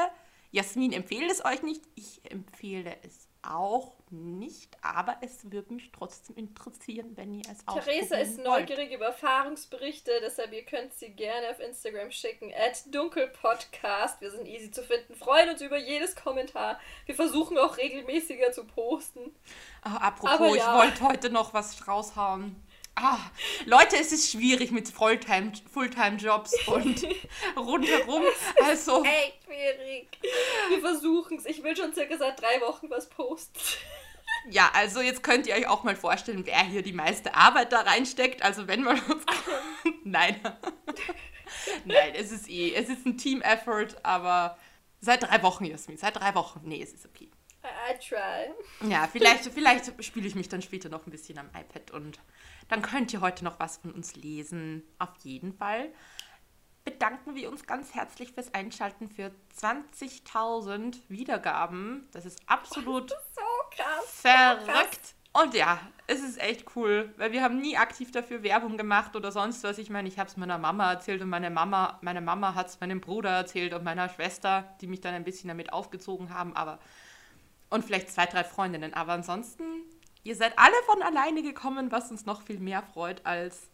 Jasmin 0.51 0.93
empfiehlt 0.93 1.29
es 1.31 1.43
euch 1.45 1.61
nicht. 1.63 1.83
Ich 1.95 2.21
empfehle 2.31 2.97
es 3.03 3.24
auch 3.49 3.93
nicht, 4.09 4.77
aber 4.81 5.17
es 5.21 5.51
würde 5.51 5.73
mich 5.73 5.91
trotzdem 5.91 6.35
interessieren, 6.37 7.11
wenn 7.15 7.33
ihr 7.33 7.43
es 7.51 7.67
auch 7.67 7.79
Theresa 7.79 8.17
ist 8.17 8.37
neugierig 8.39 8.91
über 8.91 9.07
Erfahrungsberichte, 9.07 10.11
deshalb 10.21 10.53
ihr 10.53 10.63
könnt 10.63 10.93
sie 10.93 11.09
gerne 11.09 11.49
auf 11.49 11.59
Instagram 11.59 12.11
schicken. 12.11 12.53
At 12.53 12.93
dunkelpodcast. 12.93 14.21
Wir 14.21 14.31
sind 14.31 14.47
easy 14.47 14.71
zu 14.71 14.83
finden. 14.83 15.15
Freuen 15.15 15.49
uns 15.49 15.61
über 15.61 15.77
jedes 15.77 16.15
Kommentar. 16.15 16.79
Wir 17.05 17.15
versuchen 17.15 17.57
auch 17.57 17.77
regelmäßiger 17.77 18.51
zu 18.51 18.65
posten. 18.65 19.35
Ah, 19.81 19.97
apropos, 19.97 20.31
Aber 20.31 20.47
ich 20.49 20.57
ja. 20.57 20.77
wollte 20.77 21.01
heute 21.01 21.29
noch 21.29 21.53
was 21.53 21.87
raushauen. 21.87 22.55
Ah, 22.97 23.19
Leute, 23.65 23.97
es 23.97 24.11
ist 24.13 24.31
schwierig 24.31 24.71
mit 24.71 24.87
Fulltime- 24.87 25.51
Fulltime-Jobs 25.73 26.67
und 26.67 27.05
rundherum. 27.57 28.23
Also, 28.63 29.03
Ey, 29.03 29.33
schwierig. 29.45 30.07
Wir 30.69 30.79
versuchen 30.79 31.37
es. 31.37 31.45
Ich 31.45 31.61
will 31.61 31.75
schon 31.75 31.93
circa 31.93 32.17
seit 32.17 32.39
drei 32.41 32.61
Wochen 32.61 32.89
was 32.89 33.09
posten. 33.09 33.59
ja, 34.49 34.69
also 34.73 35.01
jetzt 35.01 35.23
könnt 35.23 35.45
ihr 35.45 35.55
euch 35.55 35.67
auch 35.67 35.83
mal 35.83 35.95
vorstellen, 35.97 36.45
wer 36.45 36.63
hier 36.63 36.83
die 36.83 36.93
meiste 36.93 37.35
Arbeit 37.35 37.73
da 37.73 37.81
reinsteckt. 37.81 38.41
Also 38.43 38.67
wenn 38.67 38.81
man 38.83 38.97
uns... 39.01 39.25
Nein. 40.05 40.39
Nein, 41.83 42.13
es 42.15 42.31
ist 42.31 42.49
eh, 42.49 42.73
es 42.75 42.87
ist 42.89 43.05
ein 43.05 43.17
Team-Effort, 43.17 43.87
aber 44.03 44.57
seit 45.01 45.23
drei 45.23 45.43
Wochen, 45.43 45.65
Jasmin, 45.65 45.97
seit 45.97 46.15
drei 46.15 46.33
Wochen. 46.35 46.61
Nee, 46.63 46.81
es 46.81 46.93
ist 46.93 47.05
okay. 47.05 47.29
I, 47.65 47.97
try. 47.99 48.89
Ja, 48.89 49.07
vielleicht, 49.11 49.45
vielleicht 49.45 50.03
spiele 50.03 50.27
ich 50.27 50.35
mich 50.35 50.49
dann 50.49 50.61
später 50.61 50.89
noch 50.89 51.05
ein 51.05 51.11
bisschen 51.11 51.37
am 51.37 51.47
iPad 51.47 51.91
und 51.91 52.19
dann 52.69 52.81
könnt 52.81 53.13
ihr 53.13 53.21
heute 53.21 53.43
noch 53.43 53.59
was 53.59 53.77
von 53.77 53.91
uns 53.91 54.15
lesen. 54.15 54.83
Auf 54.99 55.11
jeden 55.23 55.53
Fall 55.53 55.89
bedanken 56.83 57.35
wir 57.35 57.49
uns 57.49 57.65
ganz 57.65 57.95
herzlich 57.95 58.31
fürs 58.31 58.53
Einschalten 58.53 59.09
für 59.09 59.31
20.000 59.59 60.97
Wiedergaben. 61.09 62.07
Das 62.11 62.25
ist 62.25 62.39
absolut 62.45 63.09
So 63.35 63.41
krass. 63.71 64.21
verrückt. 64.21 65.15
Und 65.33 65.53
ja, 65.53 65.79
es 66.07 66.23
ist 66.23 66.39
echt 66.39 66.77
cool, 66.77 67.13
weil 67.17 67.33
wir 67.33 67.41
haben 67.43 67.59
nie 67.59 67.75
aktiv 67.75 68.09
dafür 68.11 68.41
Werbung 68.41 68.77
gemacht 68.77 69.17
oder 69.17 69.33
sonst 69.33 69.65
was. 69.65 69.77
Ich 69.79 69.89
meine, 69.89 70.07
ich 70.07 70.17
habe 70.17 70.29
es 70.29 70.37
meiner 70.37 70.57
Mama 70.57 70.93
erzählt 70.93 71.21
und 71.21 71.27
meine 71.27 71.49
Mama, 71.49 71.99
meine 72.01 72.21
Mama 72.21 72.55
hat 72.55 72.67
es 72.67 72.79
meinem 72.79 73.01
Bruder 73.01 73.31
erzählt 73.31 73.73
und 73.73 73.83
meiner 73.83 74.07
Schwester, 74.07 74.73
die 74.79 74.87
mich 74.87 75.01
dann 75.01 75.13
ein 75.13 75.25
bisschen 75.25 75.49
damit 75.49 75.73
aufgezogen 75.73 76.33
haben, 76.33 76.55
aber 76.55 76.79
und 77.69 77.85
vielleicht 77.85 78.09
zwei, 78.11 78.25
drei 78.25 78.43
Freundinnen. 78.43 78.93
Aber 78.93 79.13
ansonsten, 79.13 79.63
ihr 80.23 80.35
seid 80.35 80.57
alle 80.57 80.75
von 80.85 81.01
alleine 81.01 81.41
gekommen, 81.41 81.91
was 81.91 82.11
uns 82.11 82.25
noch 82.25 82.41
viel 82.41 82.59
mehr 82.59 82.83
freut, 82.83 83.25
als 83.25 83.69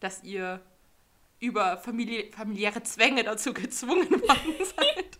dass 0.00 0.22
ihr 0.22 0.60
über 1.38 1.76
famili 1.76 2.30
familiäre 2.34 2.82
Zwänge 2.82 3.24
dazu 3.24 3.52
gezwungen 3.52 4.10
worden 4.10 4.54
seid. 4.76 5.18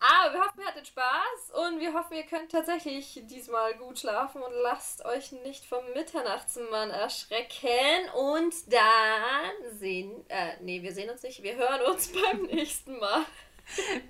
Aber 0.00 0.34
wir 0.34 0.40
hoffen, 0.40 0.60
ihr 0.60 0.66
hattet 0.66 0.86
Spaß 0.86 1.50
und 1.66 1.80
wir 1.80 1.94
hoffen, 1.94 2.14
ihr 2.14 2.24
könnt 2.24 2.50
tatsächlich 2.52 3.22
diesmal 3.24 3.74
gut 3.74 3.98
schlafen 3.98 4.42
und 4.42 4.52
lasst 4.62 5.04
euch 5.04 5.32
nicht 5.32 5.64
vom 5.64 5.82
Mitternachtsmann 5.94 6.90
erschrecken. 6.90 8.10
Und 8.14 8.54
dann 8.72 9.78
sehen, 9.78 10.24
äh, 10.28 10.56
nee, 10.60 10.82
wir 10.82 10.92
sehen 10.92 11.08
uns 11.08 11.22
nicht, 11.22 11.42
wir 11.42 11.56
hören 11.56 11.80
uns 11.90 12.10
beim 12.22 12.42
nächsten 12.42 12.98
Mal. 12.98 13.24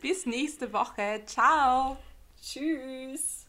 Bis 0.00 0.26
nächste 0.26 0.72
Woche. 0.72 1.22
Ciao. 1.26 1.96
Tschüss. 2.44 3.43